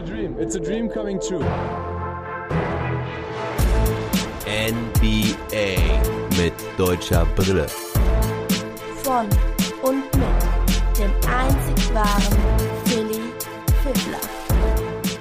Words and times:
a 0.00 0.02
dream. 0.02 0.36
It's 0.38 0.56
a 0.56 0.60
dream 0.60 0.88
coming 0.88 1.20
true. 1.20 1.44
NBA 4.46 5.76
mit 6.38 6.54
deutscher 6.78 7.26
Brille. 7.36 7.66
Von 9.02 9.26
und 9.82 10.04
mit 10.16 10.98
dem 10.98 11.10
einzig 11.28 11.94
wahren 11.94 12.38
Philly 12.84 13.20
Fiddler. 13.82 14.20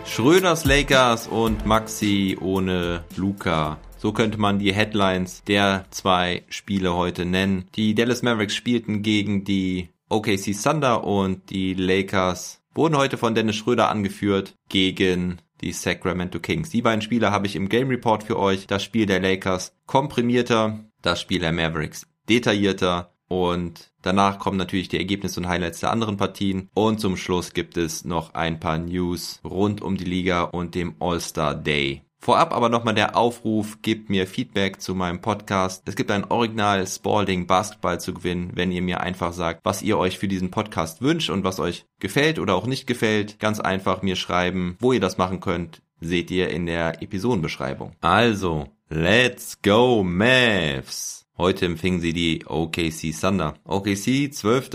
Schröders 0.05 0.65
Lakers 0.65 1.27
und 1.27 1.65
Maxi 1.65 2.37
ohne 2.39 3.03
Luca. 3.17 3.77
So 3.97 4.13
könnte 4.13 4.37
man 4.37 4.59
die 4.59 4.73
Headlines 4.73 5.43
der 5.43 5.85
zwei 5.89 6.43
Spiele 6.47 6.95
heute 6.95 7.25
nennen. 7.25 7.65
Die 7.75 7.95
Dallas 7.95 8.21
Mavericks 8.21 8.55
spielten 8.55 9.01
gegen 9.01 9.43
die 9.43 9.89
OKC 10.07 10.55
Thunder 10.61 11.03
und 11.03 11.49
die 11.49 11.73
Lakers 11.73 12.58
wurden 12.73 12.97
heute 12.97 13.17
von 13.17 13.35
Dennis 13.35 13.55
Schröder 13.55 13.89
angeführt 13.89 14.55
gegen 14.69 15.41
die 15.61 15.73
Sacramento 15.73 16.39
Kings. 16.39 16.69
Die 16.69 16.81
beiden 16.81 17.01
Spiele 17.01 17.31
habe 17.31 17.47
ich 17.47 17.55
im 17.55 17.69
Game 17.69 17.89
Report 17.89 18.23
für 18.23 18.39
euch. 18.39 18.67
Das 18.67 18.83
Spiel 18.83 19.05
der 19.05 19.19
Lakers 19.19 19.73
komprimierter, 19.85 20.79
das 21.01 21.21
Spiel 21.21 21.39
der 21.39 21.51
Mavericks 21.51 22.07
detaillierter 22.29 23.13
und 23.27 23.91
danach 24.01 24.39
kommen 24.39 24.57
natürlich 24.57 24.89
die 24.89 24.97
Ergebnisse 24.97 25.39
und 25.39 25.47
Highlights 25.47 25.79
der 25.79 25.91
anderen 25.91 26.17
Partien 26.17 26.69
und 26.73 26.99
zum 26.99 27.17
Schluss 27.17 27.53
gibt 27.53 27.77
es 27.77 28.05
noch 28.05 28.33
ein 28.33 28.59
paar 28.59 28.77
News 28.77 29.39
rund 29.43 29.81
um 29.81 29.97
die 29.97 30.05
Liga 30.05 30.43
und 30.43 30.75
dem 30.75 30.95
All-Star 30.99 31.55
Day. 31.55 32.03
Vorab 32.21 32.53
aber 32.53 32.67
nochmal 32.67 32.93
der 32.93 33.15
Aufruf, 33.15 33.81
gebt 33.81 34.09
mir 34.09 34.27
Feedback 34.27 34.81
zu 34.81 34.93
meinem 34.93 35.21
Podcast. 35.21 35.83
Es 35.85 35.95
gibt 35.95 36.11
ein 36.11 36.25
Original 36.25 36.85
Spalding 36.85 37.47
Basketball 37.47 37.99
zu 38.01 38.13
gewinnen, 38.13 38.51
wenn 38.55 38.73
ihr 38.73 38.81
mir 38.81 38.99
einfach 38.99 39.31
sagt, 39.31 39.61
was 39.63 39.81
ihr 39.81 39.97
euch 39.97 40.19
für 40.19 40.27
diesen 40.27 40.51
Podcast 40.51 41.01
wünscht 41.01 41.29
und 41.29 41.45
was 41.45 41.61
euch 41.61 41.85
gefällt 41.99 42.37
oder 42.37 42.55
auch 42.55 42.67
nicht 42.67 42.87
gefällt. 42.87 43.39
Ganz 43.39 43.61
einfach 43.61 44.01
mir 44.01 44.17
schreiben, 44.17 44.75
wo 44.79 44.91
ihr 44.91 44.99
das 44.99 45.17
machen 45.17 45.39
könnt, 45.39 45.81
seht 46.01 46.29
ihr 46.29 46.49
in 46.49 46.65
der 46.65 47.01
Episodenbeschreibung. 47.01 47.93
Also, 48.01 48.67
let's 48.89 49.61
go 49.61 50.03
Mavs! 50.03 51.25
Heute 51.37 51.67
empfingen 51.67 52.01
sie 52.01 52.11
die 52.11 52.45
OKC 52.45 53.17
Thunder. 53.17 53.53
OKC 53.63 54.33
12. 54.33 54.71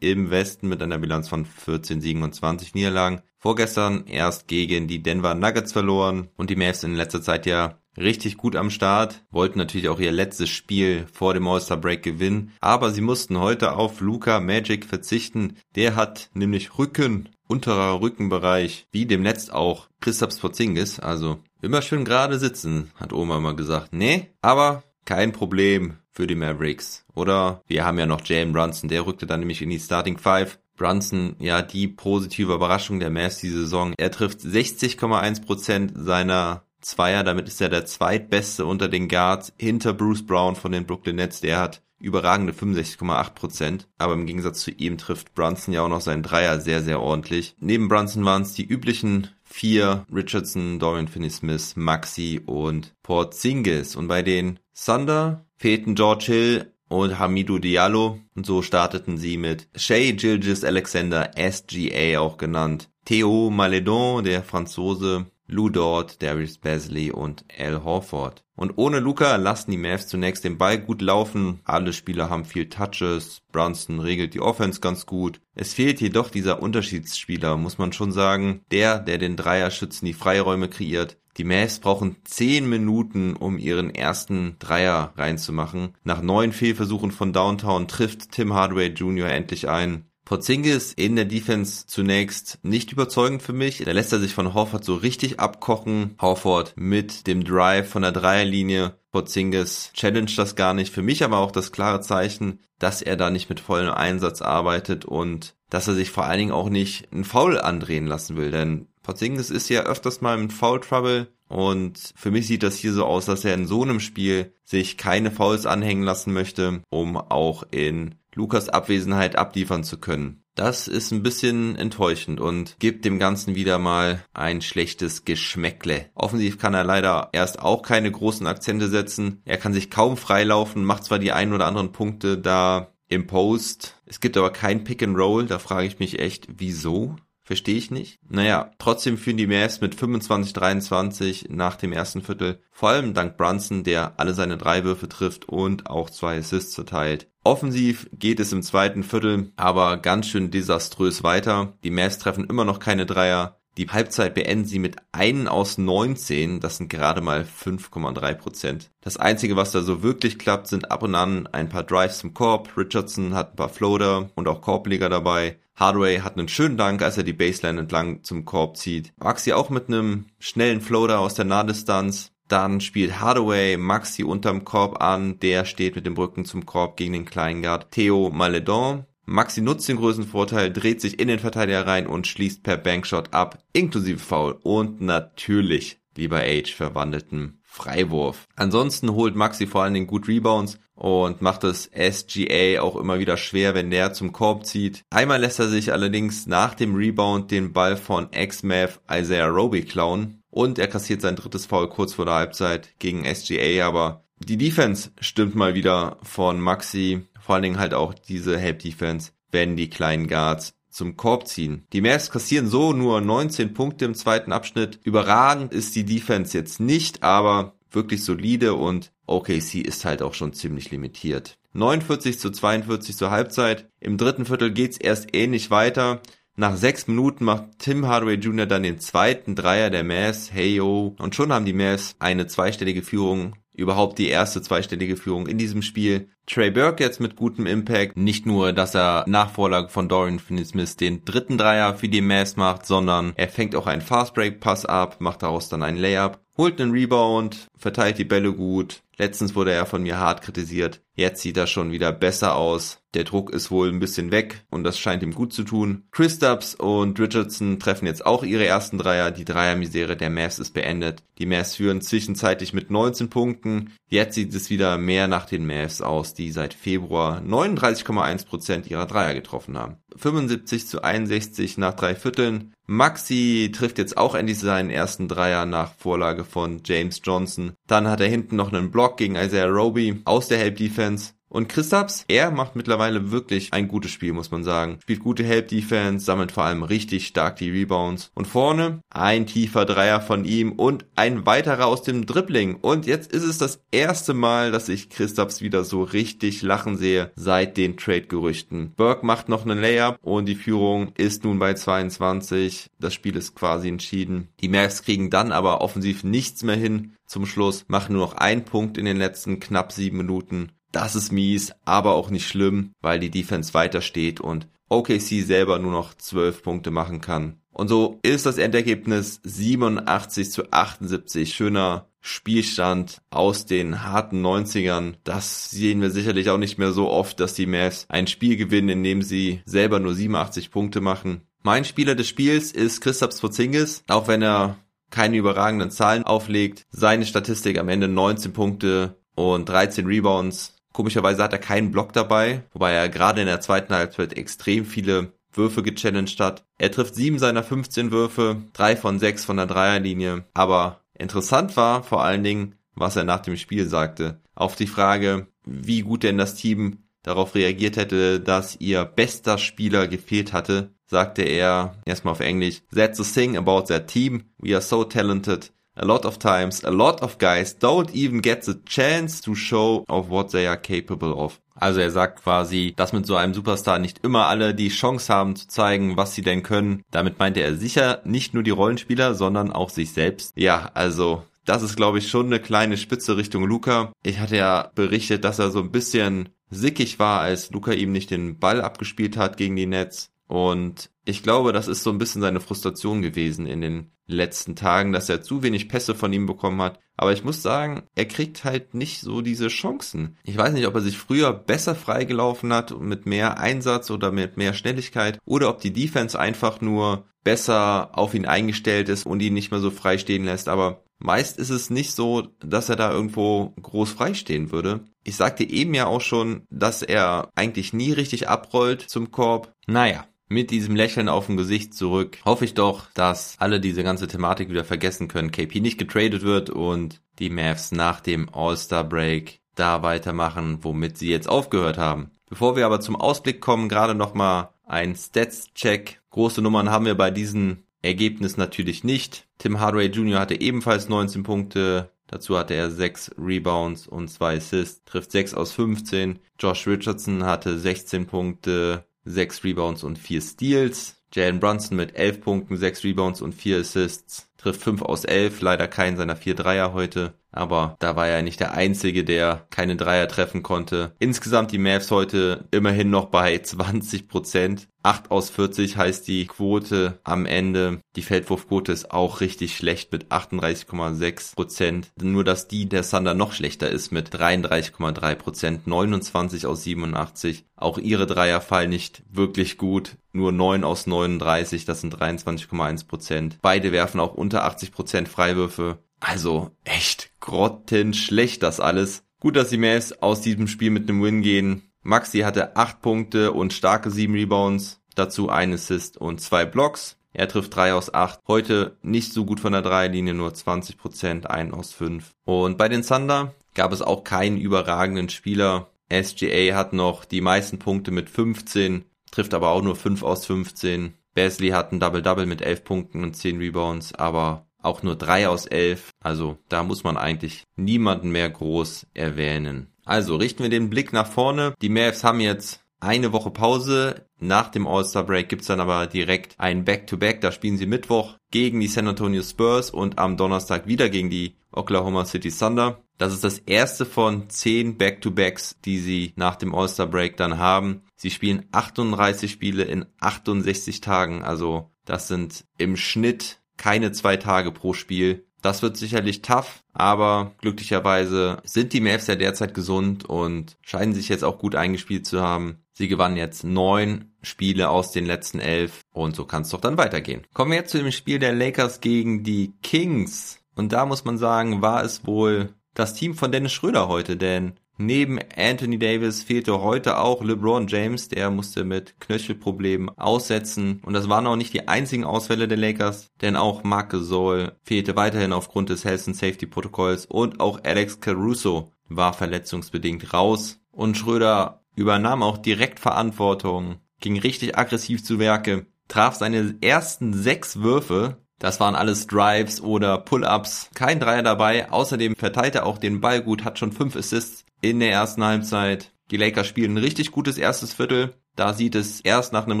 im 0.00 0.30
Westen 0.30 0.66
mit 0.66 0.82
einer 0.82 0.96
Bilanz 0.96 1.28
von 1.28 1.44
14 1.44 2.00
Siegen 2.00 2.22
und 2.22 2.34
20 2.34 2.74
Niederlagen. 2.74 3.20
Vorgestern 3.46 4.06
erst 4.08 4.48
gegen 4.48 4.88
die 4.88 5.04
Denver 5.04 5.36
Nuggets 5.36 5.72
verloren 5.72 6.30
und 6.36 6.50
die 6.50 6.56
Mavs 6.56 6.82
in 6.82 6.96
letzter 6.96 7.22
Zeit 7.22 7.46
ja 7.46 7.78
richtig 7.96 8.38
gut 8.38 8.56
am 8.56 8.70
Start, 8.70 9.22
wollten 9.30 9.60
natürlich 9.60 9.88
auch 9.88 10.00
ihr 10.00 10.10
letztes 10.10 10.50
Spiel 10.50 11.06
vor 11.12 11.32
dem 11.32 11.46
All-Star 11.46 11.76
Break 11.76 12.02
gewinnen, 12.02 12.50
aber 12.60 12.90
sie 12.90 13.02
mussten 13.02 13.38
heute 13.38 13.76
auf 13.76 14.00
Luca 14.00 14.40
Magic 14.40 14.84
verzichten. 14.84 15.58
Der 15.76 15.94
hat 15.94 16.28
nämlich 16.34 16.76
Rücken, 16.76 17.28
unterer 17.46 18.00
Rückenbereich, 18.00 18.88
wie 18.90 19.06
demnächst 19.06 19.52
auch 19.52 19.86
Christoph 20.00 20.40
Porzingis, 20.40 20.98
also 20.98 21.38
immer 21.62 21.82
schön 21.82 22.04
gerade 22.04 22.40
sitzen, 22.40 22.90
hat 22.96 23.12
Oma 23.12 23.38
mal 23.38 23.54
gesagt. 23.54 23.92
Nee, 23.92 24.26
aber 24.42 24.82
kein 25.04 25.30
Problem 25.30 25.98
für 26.10 26.26
die 26.26 26.34
Mavericks. 26.34 27.04
Oder 27.14 27.62
wir 27.68 27.84
haben 27.84 28.00
ja 28.00 28.06
noch 28.06 28.26
Jalen 28.26 28.52
Brunson, 28.52 28.88
der 28.88 29.06
rückte 29.06 29.26
dann 29.26 29.38
nämlich 29.38 29.62
in 29.62 29.70
die 29.70 29.78
Starting 29.78 30.18
Five. 30.18 30.58
Brunson, 30.76 31.36
ja, 31.38 31.62
die 31.62 31.88
positive 31.88 32.54
Überraschung 32.54 33.00
der 33.00 33.10
Mavs 33.10 33.38
diese 33.38 33.60
Saison. 33.60 33.94
Er 33.96 34.10
trifft 34.10 34.40
60,1% 34.40 36.02
seiner 36.02 36.62
Zweier, 36.80 37.24
damit 37.24 37.48
ist 37.48 37.60
er 37.60 37.68
der 37.68 37.86
zweitbeste 37.86 38.64
unter 38.64 38.88
den 38.88 39.08
Guards 39.08 39.52
hinter 39.58 39.92
Bruce 39.92 40.24
Brown 40.24 40.54
von 40.54 40.72
den 40.72 40.86
Brooklyn 40.86 41.16
Nets. 41.16 41.40
Der 41.40 41.58
hat 41.58 41.82
überragende 42.00 42.52
65,8%. 42.52 43.86
Aber 43.98 44.14
im 44.14 44.26
Gegensatz 44.26 44.60
zu 44.60 44.70
ihm 44.70 44.98
trifft 44.98 45.34
Brunson 45.34 45.74
ja 45.74 45.82
auch 45.82 45.88
noch 45.88 46.00
seinen 46.00 46.22
Dreier 46.22 46.60
sehr, 46.60 46.82
sehr 46.82 47.00
ordentlich. 47.00 47.56
Neben 47.58 47.88
Brunson 47.88 48.24
waren 48.24 48.42
es 48.42 48.52
die 48.52 48.66
üblichen 48.66 49.28
vier 49.42 50.06
Richardson, 50.12 50.78
Dorian 50.78 51.08
Finney-Smith, 51.08 51.76
Maxi 51.76 52.40
und 52.44 52.94
Porzingis. 53.02 53.96
Und 53.96 54.08
bei 54.08 54.22
den 54.22 54.58
Thunder 54.74 55.46
fehlten 55.56 55.94
George 55.94 56.26
Hill 56.26 56.72
und 56.88 57.18
Hamidou 57.18 57.58
Diallo. 57.58 58.18
Und 58.34 58.46
so 58.46 58.62
starteten 58.62 59.18
sie 59.18 59.38
mit 59.38 59.68
Shay 59.74 60.12
Gilgis 60.12 60.64
Alexander, 60.64 61.30
SGA 61.36 62.18
auch 62.18 62.36
genannt, 62.36 62.88
Theo 63.04 63.50
Maledon, 63.50 64.24
der 64.24 64.42
Franzose, 64.42 65.26
Lou 65.48 65.68
Dort, 65.68 66.22
Darius 66.22 66.58
Basley 66.58 67.12
und 67.12 67.44
Al 67.56 67.84
Horford. 67.84 68.42
Und 68.56 68.78
ohne 68.78 68.98
Luca 68.98 69.36
lassen 69.36 69.70
die 69.70 69.76
Mavs 69.76 70.08
zunächst 70.08 70.42
den 70.44 70.58
Ball 70.58 70.78
gut 70.78 71.02
laufen. 71.02 71.60
Alle 71.64 71.92
Spieler 71.92 72.30
haben 72.30 72.44
viel 72.44 72.68
Touches. 72.68 73.42
Brunson 73.52 74.00
regelt 74.00 74.34
die 74.34 74.40
Offense 74.40 74.80
ganz 74.80 75.06
gut. 75.06 75.40
Es 75.54 75.74
fehlt 75.74 76.00
jedoch 76.00 76.30
dieser 76.30 76.62
Unterschiedsspieler, 76.62 77.56
muss 77.56 77.78
man 77.78 77.92
schon 77.92 78.12
sagen. 78.12 78.62
Der, 78.72 78.98
der 78.98 79.18
den 79.18 79.36
Dreierschützen 79.36 80.06
die 80.06 80.14
Freiräume 80.14 80.68
kreiert. 80.68 81.16
Die 81.36 81.44
Mavs 81.44 81.80
brauchen 81.80 82.16
zehn 82.24 82.68
Minuten, 82.68 83.34
um 83.34 83.58
ihren 83.58 83.94
ersten 83.94 84.56
Dreier 84.58 85.12
reinzumachen. 85.16 85.94
Nach 86.02 86.22
neun 86.22 86.52
Fehlversuchen 86.52 87.10
von 87.10 87.32
Downtown 87.32 87.88
trifft 87.88 88.32
Tim 88.32 88.54
Hardaway 88.54 88.88
Jr. 88.88 89.28
endlich 89.28 89.68
ein. 89.68 90.06
Porzingis 90.26 90.92
in 90.92 91.14
der 91.14 91.24
Defense 91.24 91.86
zunächst 91.86 92.58
nicht 92.64 92.90
überzeugend 92.90 93.42
für 93.42 93.52
mich. 93.52 93.84
Da 93.84 93.92
lässt 93.92 94.12
er 94.12 94.18
sich 94.18 94.34
von 94.34 94.54
Horford 94.54 94.82
so 94.84 94.96
richtig 94.96 95.38
abkochen. 95.38 96.16
Horford 96.20 96.74
mit 96.76 97.28
dem 97.28 97.44
Drive 97.44 97.88
von 97.88 98.02
der 98.02 98.10
Dreierlinie. 98.10 98.98
Porzingis 99.12 99.92
challenge 99.94 100.32
das 100.36 100.56
gar 100.56 100.74
nicht. 100.74 100.92
Für 100.92 101.02
mich 101.02 101.22
aber 101.22 101.38
auch 101.38 101.52
das 101.52 101.70
klare 101.70 102.00
Zeichen, 102.00 102.58
dass 102.80 103.02
er 103.02 103.16
da 103.16 103.30
nicht 103.30 103.48
mit 103.48 103.60
vollem 103.60 103.92
Einsatz 103.92 104.42
arbeitet 104.42 105.04
und 105.04 105.54
dass 105.70 105.86
er 105.86 105.94
sich 105.94 106.10
vor 106.10 106.24
allen 106.24 106.38
Dingen 106.38 106.52
auch 106.52 106.70
nicht 106.70 107.12
einen 107.12 107.24
Foul 107.24 107.60
andrehen 107.60 108.06
lassen 108.06 108.36
will. 108.36 108.50
Denn 108.50 108.88
Porzingis 109.06 109.50
ist 109.50 109.68
ja 109.68 109.82
öfters 109.82 110.20
mal 110.20 110.36
im 110.36 110.50
Foul 110.50 110.80
Trouble 110.80 111.28
und 111.46 112.12
für 112.16 112.32
mich 112.32 112.48
sieht 112.48 112.64
das 112.64 112.74
hier 112.74 112.92
so 112.92 113.04
aus, 113.04 113.26
dass 113.26 113.44
er 113.44 113.54
in 113.54 113.68
so 113.68 113.84
einem 113.84 114.00
Spiel 114.00 114.52
sich 114.64 114.96
keine 114.96 115.30
Fouls 115.30 115.64
anhängen 115.64 116.02
lassen 116.02 116.32
möchte, 116.32 116.82
um 116.90 117.16
auch 117.16 117.62
in 117.70 118.16
Lukas 118.34 118.68
Abwesenheit 118.68 119.36
abliefern 119.36 119.84
zu 119.84 119.98
können. 119.98 120.42
Das 120.56 120.88
ist 120.88 121.12
ein 121.12 121.22
bisschen 121.22 121.76
enttäuschend 121.76 122.40
und 122.40 122.80
gibt 122.80 123.04
dem 123.04 123.20
Ganzen 123.20 123.54
wieder 123.54 123.78
mal 123.78 124.24
ein 124.34 124.60
schlechtes 124.60 125.24
Geschmäckle. 125.24 126.06
Offensiv 126.16 126.58
kann 126.58 126.74
er 126.74 126.82
leider 126.82 127.28
erst 127.30 127.60
auch 127.60 127.82
keine 127.82 128.10
großen 128.10 128.48
Akzente 128.48 128.88
setzen. 128.88 129.40
Er 129.44 129.58
kann 129.58 129.72
sich 129.72 129.88
kaum 129.88 130.16
freilaufen, 130.16 130.84
macht 130.84 131.04
zwar 131.04 131.20
die 131.20 131.30
ein 131.30 131.52
oder 131.52 131.66
anderen 131.66 131.92
Punkte 131.92 132.38
da 132.38 132.92
im 133.06 133.28
Post. 133.28 134.00
Es 134.04 134.18
gibt 134.18 134.36
aber 134.36 134.50
kein 134.50 134.82
Pick 134.82 135.04
and 135.04 135.16
Roll. 135.16 135.46
Da 135.46 135.60
frage 135.60 135.86
ich 135.86 136.00
mich 136.00 136.18
echt, 136.18 136.48
wieso? 136.58 137.14
Verstehe 137.46 137.76
ich 137.76 137.92
nicht. 137.92 138.18
Naja, 138.28 138.72
trotzdem 138.78 139.16
führen 139.16 139.36
die 139.36 139.46
Mavs 139.46 139.80
mit 139.80 139.94
25-23 139.94 141.46
nach 141.48 141.76
dem 141.76 141.92
ersten 141.92 142.20
Viertel. 142.20 142.58
Vor 142.72 142.88
allem 142.88 143.14
dank 143.14 143.36
Brunson, 143.36 143.84
der 143.84 144.18
alle 144.18 144.34
seine 144.34 144.58
drei 144.58 144.82
Würfe 144.82 145.08
trifft 145.08 145.48
und 145.48 145.88
auch 145.88 146.10
zwei 146.10 146.38
Assists 146.38 146.74
verteilt. 146.74 147.28
Offensiv 147.44 148.10
geht 148.12 148.40
es 148.40 148.52
im 148.52 148.62
zweiten 148.62 149.04
Viertel 149.04 149.52
aber 149.54 149.98
ganz 149.98 150.26
schön 150.26 150.50
desaströs 150.50 151.22
weiter. 151.22 151.78
Die 151.84 151.92
Mavs 151.92 152.18
treffen 152.18 152.48
immer 152.50 152.64
noch 152.64 152.80
keine 152.80 153.06
Dreier. 153.06 153.60
Die 153.76 153.88
Halbzeit 153.88 154.34
beenden 154.34 154.64
sie 154.64 154.80
mit 154.80 154.96
einen 155.12 155.46
aus 155.46 155.78
19, 155.78 156.58
das 156.58 156.78
sind 156.78 156.88
gerade 156.88 157.20
mal 157.20 157.42
5,3 157.42 158.34
Prozent. 158.34 158.90
Das 159.02 159.18
einzige, 159.18 159.54
was 159.54 159.70
da 159.70 159.82
so 159.82 160.02
wirklich 160.02 160.40
klappt, 160.40 160.66
sind 160.66 160.90
ab 160.90 161.04
und 161.04 161.14
an 161.14 161.46
ein 161.46 161.68
paar 161.68 161.84
Drives 161.84 162.18
zum 162.18 162.34
Korb. 162.34 162.76
Richardson 162.76 163.34
hat 163.34 163.52
ein 163.52 163.56
paar 163.56 163.68
Floater 163.68 164.30
und 164.34 164.48
auch 164.48 164.62
Korbleger 164.62 165.08
dabei. 165.08 165.60
Hardaway 165.76 166.20
hat 166.20 166.38
einen 166.38 166.48
schönen 166.48 166.78
Dank, 166.78 167.02
als 167.02 167.18
er 167.18 167.22
die 167.22 167.34
Baseline 167.34 167.80
entlang 167.80 168.22
zum 168.22 168.46
Korb 168.46 168.78
zieht. 168.78 169.12
Maxi 169.18 169.52
auch 169.52 169.68
mit 169.68 169.88
einem 169.88 170.26
schnellen 170.38 170.80
Floater 170.80 171.20
aus 171.20 171.34
der 171.34 171.44
Nahdistanz. 171.44 172.32
Dann 172.48 172.80
spielt 172.80 173.20
Hardaway 173.20 173.76
Maxi 173.76 174.24
unterm 174.24 174.64
Korb 174.64 175.02
an. 175.02 175.38
Der 175.40 175.66
steht 175.66 175.94
mit 175.96 176.06
dem 176.06 176.16
Rücken 176.16 176.46
zum 176.46 176.64
Korb 176.64 176.96
gegen 176.96 177.12
den 177.12 177.26
Kleingard 177.26 177.90
Theo 177.90 178.30
Maledon. 178.30 179.04
Maxi 179.26 179.60
nutzt 179.60 179.88
den 179.88 179.96
größten 179.96 180.26
Vorteil, 180.26 180.72
dreht 180.72 181.00
sich 181.00 181.18
in 181.18 181.28
den 181.28 181.40
Verteidiger 181.40 181.86
rein 181.86 182.06
und 182.06 182.28
schließt 182.28 182.62
per 182.62 182.76
Bankshot 182.76 183.34
ab, 183.34 183.58
inklusive 183.72 184.20
Foul 184.20 184.52
und 184.62 185.00
natürlich, 185.00 185.98
lieber 186.16 186.38
Age, 186.38 186.72
verwandelten 186.72 187.60
Freiwurf. 187.76 188.48
Ansonsten 188.56 189.12
holt 189.12 189.36
Maxi 189.36 189.66
vor 189.66 189.82
allen 189.82 189.94
Dingen 189.94 190.06
gut 190.06 190.28
Rebounds 190.28 190.78
und 190.94 191.42
macht 191.42 191.62
es 191.64 191.90
SGA 191.94 192.80
auch 192.80 192.96
immer 192.96 193.18
wieder 193.18 193.36
schwer, 193.36 193.74
wenn 193.74 193.90
der 193.90 194.14
zum 194.14 194.32
Korb 194.32 194.64
zieht. 194.64 195.02
Einmal 195.10 195.40
lässt 195.40 195.58
er 195.58 195.68
sich 195.68 195.92
allerdings 195.92 196.46
nach 196.46 196.74
dem 196.74 196.94
Rebound 196.94 197.50
den 197.50 197.72
Ball 197.72 197.96
von 197.96 198.28
X-Mav 198.32 199.00
Isaiah 199.10 199.48
Roby 199.48 199.82
klauen 199.82 200.42
und 200.50 200.78
er 200.78 200.88
kassiert 200.88 201.20
sein 201.20 201.36
drittes 201.36 201.66
Foul 201.66 201.88
kurz 201.90 202.14
vor 202.14 202.24
der 202.24 202.34
Halbzeit 202.34 202.98
gegen 202.98 203.24
SGA, 203.24 203.86
aber 203.86 204.24
die 204.38 204.56
Defense 204.56 205.10
stimmt 205.20 205.54
mal 205.54 205.74
wieder 205.74 206.16
von 206.22 206.60
Maxi 206.60 207.26
vor 207.46 207.54
allen 207.54 207.62
Dingen 207.62 207.78
halt 207.78 207.94
auch 207.94 208.12
diese 208.12 208.58
Help 208.58 208.80
Defense, 208.80 209.30
wenn 209.52 209.76
die 209.76 209.88
kleinen 209.88 210.26
Guards 210.26 210.74
zum 210.96 211.16
Korb 211.16 211.46
ziehen. 211.46 211.86
Die 211.92 212.00
Mavs 212.00 212.30
kassieren 212.30 212.66
so 212.66 212.92
nur 212.92 213.20
19 213.20 213.74
Punkte 213.74 214.06
im 214.06 214.14
zweiten 214.14 214.50
Abschnitt. 214.52 214.98
Überragend 215.04 215.72
ist 215.72 215.94
die 215.94 216.04
Defense 216.04 216.56
jetzt 216.56 216.80
nicht, 216.80 217.22
aber 217.22 217.74
wirklich 217.90 218.24
solide 218.24 218.74
und 218.74 219.12
OKC 219.26 219.76
ist 219.76 220.04
halt 220.04 220.22
auch 220.22 220.34
schon 220.34 220.52
ziemlich 220.52 220.90
limitiert. 220.90 221.58
49 221.74 222.38
zu 222.38 222.50
42 222.50 223.16
zur 223.16 223.30
Halbzeit. 223.30 223.88
Im 224.00 224.16
dritten 224.16 224.46
Viertel 224.46 224.72
geht's 224.72 224.96
erst 224.96 225.36
ähnlich 225.36 225.70
weiter. 225.70 226.20
Nach 226.56 226.74
sechs 226.74 227.06
Minuten 227.06 227.44
macht 227.44 227.78
Tim 227.78 228.06
Hardaway 228.06 228.36
Jr. 228.36 228.64
dann 228.64 228.82
den 228.82 228.98
zweiten 228.98 229.54
Dreier 229.54 229.90
der 229.90 230.04
Mavs. 230.04 230.50
Hey 230.52 230.76
yo. 230.76 231.14
Und 231.18 231.34
schon 231.34 231.52
haben 231.52 231.66
die 231.66 231.74
Mavs 231.74 232.16
eine 232.18 232.46
zweistellige 232.46 233.02
Führung 233.02 233.54
überhaupt 233.76 234.18
die 234.18 234.28
erste 234.28 234.62
zweistellige 234.62 235.16
Führung 235.16 235.46
in 235.46 235.58
diesem 235.58 235.82
Spiel. 235.82 236.28
Trey 236.46 236.70
Burke 236.70 237.02
jetzt 237.02 237.20
mit 237.20 237.36
gutem 237.36 237.66
Impact. 237.66 238.16
Nicht 238.16 238.46
nur, 238.46 238.72
dass 238.72 238.94
er 238.94 239.24
nach 239.26 239.50
Vorlage 239.50 239.88
von 239.88 240.08
Dorian 240.08 240.38
Finney-Smith 240.38 240.96
den 240.96 241.24
dritten 241.24 241.58
Dreier 241.58 241.94
für 241.94 242.08
die 242.08 242.20
Mavs 242.20 242.56
macht, 242.56 242.86
sondern 242.86 243.32
er 243.36 243.48
fängt 243.48 243.74
auch 243.74 243.86
einen 243.86 244.02
Fastbreak-Pass 244.02 244.86
ab, 244.86 245.16
macht 245.20 245.42
daraus 245.42 245.68
dann 245.68 245.82
einen 245.82 245.98
Layup, 245.98 246.38
holt 246.56 246.80
einen 246.80 246.92
Rebound, 246.92 247.68
verteilt 247.76 248.18
die 248.18 248.24
Bälle 248.24 248.52
gut. 248.52 249.02
Letztens 249.18 249.54
wurde 249.54 249.72
er 249.72 249.86
von 249.86 250.02
mir 250.02 250.18
hart 250.18 250.42
kritisiert. 250.42 251.00
Jetzt 251.14 251.40
sieht 251.40 251.56
er 251.56 251.66
schon 251.66 251.90
wieder 251.90 252.12
besser 252.12 252.54
aus. 252.54 252.98
Der 253.14 253.24
Druck 253.24 253.50
ist 253.50 253.70
wohl 253.70 253.88
ein 253.88 253.98
bisschen 253.98 254.30
weg 254.30 254.66
und 254.68 254.84
das 254.84 254.98
scheint 254.98 255.22
ihm 255.22 255.32
gut 255.32 255.54
zu 255.54 255.62
tun. 255.62 256.02
Chris 256.10 256.34
Stubbs 256.34 256.74
und 256.74 257.18
Richardson 257.18 257.80
treffen 257.80 258.04
jetzt 258.04 258.26
auch 258.26 258.42
ihre 258.42 258.66
ersten 258.66 258.98
Dreier. 258.98 259.30
Die 259.30 259.46
Dreiermisere 259.46 260.18
der 260.18 260.28
Mavs 260.28 260.58
ist 260.58 260.74
beendet. 260.74 261.22
Die 261.38 261.46
Mavs 261.46 261.76
führen 261.76 262.02
zwischenzeitlich 262.02 262.74
mit 262.74 262.90
19 262.90 263.30
Punkten. 263.30 263.92
Jetzt 264.10 264.34
sieht 264.34 264.54
es 264.54 264.68
wieder 264.68 264.98
mehr 264.98 265.28
nach 265.28 265.46
den 265.46 265.66
Mavs 265.66 266.02
aus, 266.02 266.34
die 266.34 266.50
seit 266.50 266.74
Februar 266.74 267.40
39,1% 267.40 268.86
ihrer 268.90 269.06
Dreier 269.06 269.32
getroffen 269.32 269.78
haben. 269.78 269.96
75 270.14 270.86
zu 270.86 271.02
61 271.02 271.78
nach 271.78 271.94
drei 271.94 272.14
Vierteln. 272.14 272.74
Maxi 272.86 273.72
trifft 273.74 273.98
jetzt 273.98 274.16
auch 274.16 274.34
endlich 274.34 274.58
seinen 274.58 274.90
ersten 274.90 275.26
Dreier 275.26 275.66
nach 275.66 275.92
Vorlage 275.94 276.44
von 276.44 276.82
James 276.84 277.20
Johnson. 277.24 277.75
Dann 277.86 278.08
hat 278.08 278.20
er 278.20 278.28
hinten 278.28 278.56
noch 278.56 278.72
einen 278.72 278.90
Block 278.90 279.16
gegen 279.16 279.36
Isaiah 279.36 279.66
Roby 279.66 280.20
aus 280.24 280.48
der 280.48 280.58
Help 280.58 280.76
Defense. 280.76 281.36
Und 281.48 281.68
Christaps, 281.68 282.24
er 282.28 282.50
macht 282.50 282.74
mittlerweile 282.74 283.30
wirklich 283.30 283.72
ein 283.72 283.86
gutes 283.86 284.10
Spiel, 284.10 284.32
muss 284.32 284.50
man 284.50 284.64
sagen. 284.64 284.98
Spielt 285.02 285.20
gute 285.20 285.44
Help-Defense, 285.44 286.24
sammelt 286.24 286.50
vor 286.50 286.64
allem 286.64 286.82
richtig 286.82 287.28
stark 287.28 287.56
die 287.56 287.70
Rebounds. 287.70 288.30
Und 288.34 288.46
vorne 288.46 289.00
ein 289.10 289.46
tiefer 289.46 289.84
Dreier 289.84 290.20
von 290.20 290.44
ihm 290.44 290.72
und 290.72 291.06
ein 291.14 291.46
weiterer 291.46 291.86
aus 291.86 292.02
dem 292.02 292.26
Dribbling. 292.26 292.76
Und 292.76 293.06
jetzt 293.06 293.32
ist 293.32 293.44
es 293.44 293.58
das 293.58 293.80
erste 293.92 294.34
Mal, 294.34 294.72
dass 294.72 294.88
ich 294.88 295.08
Christaps 295.08 295.62
wieder 295.62 295.84
so 295.84 296.02
richtig 296.02 296.62
lachen 296.62 296.96
sehe 296.96 297.30
seit 297.36 297.76
den 297.76 297.96
Trade-Gerüchten. 297.96 298.92
Burke 298.96 299.24
macht 299.24 299.48
noch 299.48 299.64
einen 299.64 299.80
Layup 299.80 300.18
und 300.22 300.46
die 300.46 300.56
Führung 300.56 301.12
ist 301.16 301.44
nun 301.44 301.60
bei 301.60 301.74
22. 301.74 302.90
Das 302.98 303.14
Spiel 303.14 303.36
ist 303.36 303.54
quasi 303.54 303.88
entschieden. 303.88 304.48
Die 304.60 304.68
Mavs 304.68 305.02
kriegen 305.02 305.30
dann 305.30 305.52
aber 305.52 305.80
offensiv 305.80 306.24
nichts 306.24 306.64
mehr 306.64 306.76
hin 306.76 307.15
zum 307.26 307.46
Schluss, 307.46 307.84
machen 307.88 308.14
nur 308.14 308.26
noch 308.26 308.34
einen 308.34 308.64
Punkt 308.64 308.98
in 308.98 309.04
den 309.04 309.16
letzten 309.16 309.60
knapp 309.60 309.92
sieben 309.92 310.18
Minuten 310.18 310.70
das 310.96 311.14
ist 311.14 311.30
mies, 311.30 311.72
aber 311.84 312.14
auch 312.14 312.30
nicht 312.30 312.48
schlimm, 312.48 312.92
weil 313.02 313.20
die 313.20 313.30
Defense 313.30 313.74
weiter 313.74 314.00
steht 314.00 314.40
und 314.40 314.66
OKC 314.88 315.42
selber 315.44 315.78
nur 315.78 315.92
noch 315.92 316.14
12 316.14 316.62
Punkte 316.62 316.90
machen 316.90 317.20
kann. 317.20 317.60
Und 317.70 317.88
so 317.88 318.18
ist 318.22 318.46
das 318.46 318.56
Endergebnis 318.56 319.40
87 319.44 320.50
zu 320.50 320.72
78. 320.72 321.52
Schöner 321.52 322.08
Spielstand 322.22 323.20
aus 323.28 323.66
den 323.66 324.04
harten 324.04 324.44
90ern. 324.44 325.16
Das 325.22 325.70
sehen 325.70 326.00
wir 326.00 326.10
sicherlich 326.10 326.48
auch 326.48 326.56
nicht 326.56 326.78
mehr 326.78 326.92
so 326.92 327.10
oft, 327.10 327.40
dass 327.40 327.52
die 327.52 327.66
Mavs 327.66 328.06
ein 328.08 328.26
Spiel 328.26 328.56
gewinnen, 328.56 328.88
in 328.88 329.04
dem 329.04 329.20
sie 329.20 329.60
selber 329.66 330.00
nur 330.00 330.14
87 330.14 330.70
Punkte 330.70 331.02
machen. 331.02 331.42
Mein 331.62 331.84
Spieler 331.84 332.14
des 332.14 332.28
Spiels 332.28 332.72
ist 332.72 333.02
Christoph 333.02 333.38
Porzingis, 333.38 334.02
auch 334.08 334.28
wenn 334.28 334.40
er 334.40 334.78
keine 335.10 335.36
überragenden 335.36 335.90
Zahlen 335.90 336.24
auflegt. 336.24 336.86
Seine 336.90 337.26
Statistik 337.26 337.78
am 337.78 337.88
Ende 337.88 338.08
19 338.08 338.52
Punkte 338.52 339.16
und 339.34 339.68
13 339.68 340.06
Rebounds 340.06 340.76
Komischerweise 340.96 341.42
hat 341.42 341.52
er 341.52 341.58
keinen 341.58 341.90
Block 341.90 342.14
dabei, 342.14 342.62
wobei 342.72 342.92
er 342.92 343.10
gerade 343.10 343.42
in 343.42 343.46
der 343.46 343.60
zweiten 343.60 343.92
Halbzeit 343.92 344.32
extrem 344.32 344.86
viele 344.86 345.34
Würfe 345.52 345.82
gechallenged 345.82 346.40
hat. 346.40 346.64
Er 346.78 346.90
trifft 346.90 347.14
sieben 347.14 347.38
seiner 347.38 347.62
15 347.62 348.10
Würfe, 348.12 348.62
drei 348.72 348.96
von 348.96 349.18
sechs 349.18 349.44
von 349.44 349.58
der 349.58 349.66
Dreierlinie. 349.66 350.46
Aber 350.54 351.02
interessant 351.12 351.76
war 351.76 352.02
vor 352.02 352.24
allen 352.24 352.42
Dingen, 352.42 352.76
was 352.94 353.14
er 353.14 353.24
nach 353.24 353.40
dem 353.40 353.58
Spiel 353.58 353.86
sagte. 353.86 354.40
Auf 354.54 354.74
die 354.74 354.86
Frage, 354.86 355.48
wie 355.66 356.00
gut 356.00 356.22
denn 356.22 356.38
das 356.38 356.54
Team 356.54 357.04
darauf 357.22 357.54
reagiert 357.54 357.98
hätte, 357.98 358.40
dass 358.40 358.80
ihr 358.80 359.04
bester 359.04 359.58
Spieler 359.58 360.08
gefehlt 360.08 360.54
hatte, 360.54 360.94
sagte 361.06 361.42
er 361.42 361.94
erstmal 362.04 362.32
auf 362.32 362.40
Englisch, 362.40 362.82
That's 362.94 363.18
the 363.18 363.24
thing 363.24 363.56
about 363.56 363.86
their 363.86 364.06
team. 364.06 364.44
We 364.58 364.74
are 364.74 364.82
so 364.82 365.04
talented. 365.04 365.72
A 365.98 366.04
lot 366.04 366.26
of 366.26 366.38
times, 366.38 366.84
a 366.84 366.90
lot 366.90 367.22
of 367.22 367.38
guys 367.38 367.78
don't 367.78 368.12
even 368.14 368.42
get 368.42 368.64
the 368.64 368.74
chance 368.84 369.40
to 369.40 369.54
show 369.54 370.04
of 370.08 370.28
what 370.28 370.50
they 370.50 370.66
are 370.66 370.76
capable 370.76 371.32
of. 371.32 371.58
Also 371.74 372.00
er 372.00 372.10
sagt 372.10 372.42
quasi, 372.42 372.92
dass 372.96 373.12
mit 373.12 373.26
so 373.26 373.36
einem 373.36 373.54
Superstar 373.54 373.98
nicht 373.98 374.22
immer 374.22 374.46
alle 374.46 374.74
die 374.74 374.88
Chance 374.88 375.32
haben 375.32 375.56
zu 375.56 375.68
zeigen, 375.68 376.16
was 376.16 376.34
sie 376.34 376.42
denn 376.42 376.62
können. 376.62 377.02
Damit 377.10 377.38
meinte 377.38 377.60
er 377.60 377.76
sicher 377.76 378.20
nicht 378.24 378.52
nur 378.52 378.62
die 378.62 378.70
Rollenspieler, 378.70 379.34
sondern 379.34 379.72
auch 379.72 379.88
sich 379.88 380.12
selbst. 380.12 380.52
Ja, 380.56 380.90
also 380.92 381.44
das 381.64 381.82
ist 381.82 381.96
glaube 381.96 382.18
ich 382.18 382.28
schon 382.28 382.46
eine 382.46 382.60
kleine 382.60 382.98
Spitze 382.98 383.36
Richtung 383.36 383.64
Luca. 383.64 384.12
Ich 384.22 384.38
hatte 384.38 384.56
ja 384.56 384.90
berichtet, 384.94 385.44
dass 385.44 385.58
er 385.58 385.70
so 385.70 385.80
ein 385.80 385.92
bisschen 385.92 386.50
sickig 386.70 387.18
war, 387.18 387.40
als 387.40 387.70
Luca 387.70 387.92
ihm 387.92 388.12
nicht 388.12 388.30
den 388.30 388.58
Ball 388.58 388.80
abgespielt 388.80 389.36
hat 389.36 389.56
gegen 389.56 389.76
die 389.76 389.86
Nets. 389.86 390.30
Und 390.48 391.10
ich 391.24 391.42
glaube, 391.42 391.72
das 391.72 391.88
ist 391.88 392.02
so 392.02 392.10
ein 392.10 392.18
bisschen 392.18 392.40
seine 392.40 392.60
Frustration 392.60 393.20
gewesen 393.20 393.66
in 393.66 393.80
den 393.80 394.10
letzten 394.26 394.76
Tagen, 394.76 395.12
dass 395.12 395.28
er 395.28 395.42
zu 395.42 395.62
wenig 395.62 395.88
Pässe 395.88 396.14
von 396.14 396.32
ihm 396.32 396.46
bekommen 396.46 396.80
hat. 396.82 397.00
Aber 397.16 397.32
ich 397.32 397.44
muss 397.44 397.62
sagen, 397.62 398.02
er 398.14 398.26
kriegt 398.26 398.64
halt 398.64 398.94
nicht 398.94 399.20
so 399.20 399.40
diese 399.40 399.68
Chancen. 399.68 400.36
Ich 400.44 400.56
weiß 400.56 400.72
nicht, 400.72 400.86
ob 400.86 400.94
er 400.94 401.00
sich 401.00 401.16
früher 401.16 401.52
besser 401.52 401.94
freigelaufen 401.94 402.72
hat 402.72 402.98
mit 403.00 403.26
mehr 403.26 403.58
Einsatz 403.58 404.10
oder 404.10 404.32
mit 404.32 404.56
mehr 404.56 404.74
Schnelligkeit 404.74 405.38
oder 405.44 405.70
ob 405.70 405.80
die 405.80 405.92
Defense 405.92 406.38
einfach 406.38 406.80
nur 406.80 407.24
besser 407.42 408.10
auf 408.18 408.34
ihn 408.34 408.46
eingestellt 408.46 409.08
ist 409.08 409.24
und 409.24 409.40
ihn 409.40 409.54
nicht 409.54 409.70
mehr 409.70 409.80
so 409.80 409.90
frei 409.90 410.18
stehen 410.18 410.44
lässt. 410.44 410.68
Aber 410.68 411.04
meist 411.18 411.58
ist 411.58 411.70
es 411.70 411.90
nicht 411.90 412.12
so, 412.12 412.48
dass 412.60 412.88
er 412.88 412.96
da 412.96 413.12
irgendwo 413.12 413.72
groß 413.80 414.10
frei 414.10 414.34
stehen 414.34 414.72
würde. 414.72 415.04
Ich 415.24 415.36
sagte 415.36 415.64
eben 415.64 415.94
ja 415.94 416.06
auch 416.06 416.20
schon, 416.20 416.66
dass 416.70 417.02
er 417.02 417.50
eigentlich 417.54 417.92
nie 417.92 418.12
richtig 418.12 418.48
abrollt 418.48 419.02
zum 419.02 419.30
Korb. 419.30 419.72
Naja, 419.86 420.26
mit 420.48 420.70
diesem 420.70 420.94
Lächeln 420.94 421.28
auf 421.28 421.46
dem 421.46 421.56
Gesicht 421.56 421.94
zurück 421.94 422.38
hoffe 422.44 422.64
ich 422.64 422.74
doch, 422.74 423.10
dass 423.14 423.56
alle 423.58 423.80
diese 423.80 424.04
ganze 424.04 424.28
Thematik 424.28 424.68
wieder 424.68 424.84
vergessen 424.84 425.28
können. 425.28 425.50
KP 425.50 425.80
nicht 425.80 425.98
getradet 425.98 426.42
wird 426.42 426.70
und 426.70 427.20
die 427.38 427.50
Mavs 427.50 427.92
nach 427.92 428.20
dem 428.20 428.48
All-Star 428.52 429.04
Break 429.04 429.60
da 429.74 430.02
weitermachen, 430.02 430.78
womit 430.82 431.18
sie 431.18 431.28
jetzt 431.28 431.48
aufgehört 431.48 431.98
haben. 431.98 432.30
Bevor 432.48 432.76
wir 432.76 432.86
aber 432.86 433.00
zum 433.00 433.16
Ausblick 433.16 433.60
kommen, 433.60 433.88
gerade 433.88 434.14
nochmal 434.14 434.70
ein 434.84 435.16
Stats-Check. 435.16 436.20
Große 436.30 436.62
Nummern 436.62 436.90
haben 436.90 437.06
wir 437.06 437.16
bei 437.16 437.30
diesem 437.30 437.78
Ergebnis 438.02 438.56
natürlich 438.56 439.02
nicht. 439.02 439.48
Tim 439.58 439.80
Hardaway 439.80 440.06
Jr. 440.06 440.38
hatte 440.38 440.60
ebenfalls 440.60 441.08
19 441.08 441.42
Punkte. 441.42 442.10
Dazu 442.28 442.58
hatte 442.58 442.74
er 442.74 442.90
6 442.90 443.32
Rebounds 443.38 444.06
und 444.06 444.28
2 444.28 444.56
Assists, 444.56 445.04
trifft 445.04 445.32
6 445.32 445.54
aus 445.54 445.72
15. 445.72 446.38
Josh 446.58 446.86
Richardson 446.86 447.44
hatte 447.44 447.78
16 447.78 448.26
Punkte, 448.26 449.04
6 449.26 449.64
Rebounds 449.64 450.04
und 450.04 450.18
4 450.18 450.40
Steals. 450.40 451.16
Jalen 451.32 451.60
Brunson 451.60 451.96
mit 451.96 452.16
11 452.16 452.40
Punkten, 452.40 452.76
6 452.76 453.04
Rebounds 453.04 453.42
und 453.42 453.52
4 453.54 453.80
Assists. 453.80 454.48
Trifft 454.66 454.82
5 454.82 455.02
aus 455.02 455.24
11, 455.24 455.60
leider 455.60 455.86
keinen 455.86 456.16
seiner 456.16 456.34
4 456.34 456.56
Dreier 456.56 456.92
heute. 456.92 457.34
Aber 457.52 457.94
da 458.00 458.16
war 458.16 458.26
er 458.26 458.42
nicht 458.42 458.58
der 458.58 458.72
Einzige, 458.72 459.22
der 459.22 459.64
keine 459.70 459.94
Dreier 459.94 460.26
treffen 460.26 460.64
konnte. 460.64 461.14
Insgesamt 461.20 461.70
die 461.70 461.78
Mavs 461.78 462.10
heute 462.10 462.64
immerhin 462.72 463.08
noch 463.08 463.26
bei 463.26 463.56
20 463.56 464.26
Prozent. 464.26 464.88
8 465.04 465.30
aus 465.30 465.50
40 465.50 465.96
heißt 465.96 466.26
die 466.26 466.46
Quote 466.46 467.20
am 467.22 467.46
Ende. 467.46 468.00
Die 468.16 468.22
Feldwurfquote 468.22 468.90
ist 468.90 469.12
auch 469.12 469.40
richtig 469.40 469.76
schlecht 469.76 470.10
mit 470.10 470.32
38,6 470.32 471.54
Prozent. 471.54 472.10
Nur, 472.20 472.42
dass 472.42 472.66
die 472.66 472.88
der 472.88 473.08
Thunder 473.08 473.32
noch 473.32 473.52
schlechter 473.52 473.88
ist 473.88 474.10
mit 474.10 474.34
33,3 474.34 475.34
Prozent. 475.36 475.86
29 475.86 476.66
aus 476.66 476.82
87. 476.82 477.64
Auch 477.76 477.98
ihre 477.98 478.26
Dreier 478.26 478.60
fallen 478.60 478.90
nicht 478.90 479.22
wirklich 479.30 479.78
gut. 479.78 480.16
Nur 480.32 480.50
9 480.52 480.84
aus 480.84 481.06
39, 481.06 481.84
das 481.86 482.02
sind 482.02 482.14
23,1 482.14 483.06
Prozent. 483.06 483.58
Beide 483.62 483.92
werfen 483.92 484.20
auch 484.20 484.34
unter 484.34 484.55
80 484.62 484.92
Prozent 484.92 485.28
Freiwürfe. 485.28 485.98
Also 486.20 486.70
echt 486.84 487.30
grottenschlecht 487.40 488.62
das 488.62 488.80
alles. 488.80 489.24
Gut, 489.40 489.56
dass 489.56 489.68
die 489.68 489.76
Mavs 489.76 490.12
aus 490.12 490.40
diesem 490.40 490.66
Spiel 490.66 490.90
mit 490.90 491.08
einem 491.08 491.22
Win 491.22 491.42
gehen. 491.42 491.82
Maxi 492.02 492.40
hatte 492.40 492.76
8 492.76 493.02
Punkte 493.02 493.52
und 493.52 493.72
starke 493.72 494.10
7 494.10 494.32
Rebounds, 494.32 495.00
dazu 495.14 495.48
ein 495.50 495.72
Assist 495.72 496.16
und 496.16 496.40
2 496.40 496.64
Blocks. 496.64 497.16
Er 497.32 497.48
trifft 497.48 497.76
3 497.76 497.92
aus 497.92 498.14
8. 498.14 498.40
Heute 498.48 498.96
nicht 499.02 499.32
so 499.32 499.44
gut 499.44 499.60
von 499.60 499.72
der 499.72 499.82
Dreierlinie, 499.82 500.32
nur 500.32 500.50
20%, 500.50 501.44
1 501.44 501.74
aus 501.74 501.92
5. 501.92 502.30
Und 502.44 502.78
bei 502.78 502.88
den 502.88 503.02
Thunder 503.02 503.54
gab 503.74 503.92
es 503.92 504.00
auch 504.00 504.24
keinen 504.24 504.56
überragenden 504.56 505.28
Spieler. 505.28 505.90
SGA 506.10 506.74
hat 506.74 506.92
noch 506.94 507.24
die 507.24 507.40
meisten 507.42 507.78
Punkte 507.78 508.10
mit 508.10 508.30
15, 508.30 509.04
trifft 509.30 509.52
aber 509.52 509.70
auch 509.70 509.82
nur 509.82 509.96
5 509.96 510.22
aus 510.22 510.46
15. 510.46 511.14
Basley 511.36 511.68
hat 511.68 511.92
ein 511.92 512.00
Double-Double 512.00 512.46
mit 512.46 512.62
11 512.62 512.82
Punkten 512.82 513.22
und 513.22 513.36
10 513.36 513.58
Rebounds, 513.58 514.14
aber 514.14 514.66
auch 514.80 515.02
nur 515.02 515.16
3 515.16 515.48
aus 515.48 515.66
11. 515.66 516.10
Also 516.18 516.56
da 516.70 516.82
muss 516.82 517.04
man 517.04 517.18
eigentlich 517.18 517.64
niemanden 517.76 518.30
mehr 518.30 518.48
groß 518.48 519.06
erwähnen. 519.12 519.92
Also 520.06 520.36
richten 520.36 520.62
wir 520.62 520.70
den 520.70 520.88
Blick 520.88 521.12
nach 521.12 521.26
vorne. 521.26 521.74
Die 521.82 521.90
Mavs 521.90 522.24
haben 522.24 522.40
jetzt 522.40 522.85
eine 523.06 523.32
Woche 523.32 523.50
Pause. 523.50 524.26
Nach 524.38 524.68
dem 524.68 524.86
All-Star 524.86 525.24
Break 525.24 525.48
gibt's 525.48 525.68
dann 525.68 525.80
aber 525.80 526.06
direkt 526.06 526.54
ein 526.58 526.84
Back-to-Back. 526.84 527.36
-Back. 527.36 527.40
Da 527.40 527.52
spielen 527.52 527.78
sie 527.78 527.86
Mittwoch 527.86 528.36
gegen 528.50 528.80
die 528.80 528.88
San 528.88 529.08
Antonio 529.08 529.42
Spurs 529.42 529.90
und 529.90 530.18
am 530.18 530.36
Donnerstag 530.36 530.86
wieder 530.86 531.08
gegen 531.08 531.30
die 531.30 531.56
Oklahoma 531.72 532.24
City 532.24 532.50
Thunder. 532.50 533.02
Das 533.18 533.32
ist 533.32 533.44
das 533.44 533.58
erste 533.58 534.04
von 534.04 534.50
zehn 534.50 534.98
Back-to-Backs, 534.98 535.76
die 535.84 535.98
sie 535.98 536.32
nach 536.36 536.56
dem 536.56 536.74
All-Star 536.74 537.06
Break 537.06 537.36
dann 537.36 537.58
haben. 537.58 538.02
Sie 538.16 538.30
spielen 538.30 538.66
38 538.72 539.50
Spiele 539.50 539.84
in 539.84 540.06
68 540.20 541.00
Tagen. 541.00 541.42
Also 541.42 541.90
das 542.04 542.28
sind 542.28 542.64
im 542.76 542.96
Schnitt 542.96 543.60
keine 543.76 544.12
zwei 544.12 544.36
Tage 544.36 544.72
pro 544.72 544.92
Spiel. 544.92 545.46
Das 545.62 545.82
wird 545.82 545.96
sicherlich 545.96 546.42
tough, 546.42 546.84
aber 546.92 547.52
glücklicherweise 547.60 548.58
sind 548.64 548.92
die 548.92 549.00
Mavs 549.00 549.26
ja 549.26 549.34
derzeit 549.34 549.74
gesund 549.74 550.24
und 550.24 550.76
scheinen 550.82 551.14
sich 551.14 551.28
jetzt 551.28 551.44
auch 551.44 551.58
gut 551.58 551.74
eingespielt 551.74 552.26
zu 552.26 552.40
haben. 552.40 552.78
Sie 552.98 553.08
gewannen 553.08 553.36
jetzt 553.36 553.62
neun 553.62 554.32
Spiele 554.40 554.88
aus 554.88 555.12
den 555.12 555.26
letzten 555.26 555.60
elf 555.60 556.00
und 556.12 556.34
so 556.34 556.46
kann 556.46 556.62
es 556.62 556.70
doch 556.70 556.80
dann 556.80 556.96
weitergehen. 556.96 557.42
Kommen 557.52 557.72
wir 557.72 557.78
jetzt 557.78 557.90
zu 557.90 557.98
dem 557.98 558.10
Spiel 558.10 558.38
der 558.38 558.54
Lakers 558.54 559.02
gegen 559.02 559.42
die 559.42 559.74
Kings. 559.82 560.60
Und 560.74 560.92
da 560.92 561.04
muss 561.04 561.26
man 561.26 561.36
sagen, 561.36 561.82
war 561.82 562.02
es 562.02 562.26
wohl 562.26 562.74
das 562.94 563.12
Team 563.12 563.34
von 563.34 563.52
Dennis 563.52 563.72
Schröder 563.72 564.08
heute, 564.08 564.36
denn 564.36 564.78
Neben 564.98 565.38
Anthony 565.54 565.98
Davis 565.98 566.42
fehlte 566.42 566.80
heute 566.80 567.18
auch 567.18 567.44
LeBron 567.44 567.86
James, 567.86 568.28
der 568.28 568.50
musste 568.50 568.82
mit 568.82 569.20
Knöchelproblemen 569.20 570.08
aussetzen. 570.16 571.02
Und 571.04 571.12
das 571.12 571.28
waren 571.28 571.46
auch 571.46 571.56
nicht 571.56 571.74
die 571.74 571.86
einzigen 571.86 572.24
Ausfälle 572.24 572.66
der 572.66 572.78
Lakers, 572.78 573.28
denn 573.42 573.56
auch 573.56 573.84
Marc 573.84 574.12
Gasol 574.12 574.72
fehlte 574.82 575.14
weiterhin 575.14 575.52
aufgrund 575.52 575.90
des 575.90 576.06
Health 576.06 576.28
and 576.28 576.36
Safety 576.36 576.66
Protokolls 576.66 577.26
und 577.26 577.60
auch 577.60 577.84
Alex 577.84 578.20
Caruso 578.20 578.90
war 579.08 579.34
verletzungsbedingt 579.34 580.32
raus. 580.32 580.80
Und 580.92 581.18
Schröder 581.18 581.84
übernahm 581.96 582.44
auch 582.44 582.58
direkt 582.58 583.00
Verantwortung, 583.00 583.96
ging 584.20 584.38
richtig 584.38 584.78
aggressiv 584.78 585.24
zu 585.24 585.40
Werke, 585.40 585.86
traf 586.06 586.36
seine 586.36 586.76
ersten 586.80 587.34
sechs 587.34 587.80
Würfe 587.80 588.38
das 588.58 588.80
waren 588.80 588.94
alles 588.94 589.26
Drives 589.26 589.82
oder 589.82 590.18
Pull-ups. 590.18 590.90
Kein 590.94 591.20
Dreier 591.20 591.42
dabei. 591.42 591.90
Außerdem 591.90 592.36
verteilte 592.36 592.78
er 592.78 592.86
auch 592.86 592.98
den 592.98 593.20
Ball 593.20 593.42
gut, 593.42 593.64
hat 593.64 593.78
schon 593.78 593.92
fünf 593.92 594.16
Assists 594.16 594.64
in 594.80 595.00
der 595.00 595.12
ersten 595.12 595.44
Halbzeit. 595.44 596.12
Die 596.30 596.38
Lakers 596.38 596.66
spielen 596.66 596.94
ein 596.94 596.98
richtig 596.98 597.32
gutes 597.32 597.58
erstes 597.58 597.92
Viertel. 597.92 598.34
Da 598.56 598.72
sieht 598.72 598.94
es 598.94 599.20
erst 599.20 599.52
nach 599.52 599.66
einem 599.66 599.80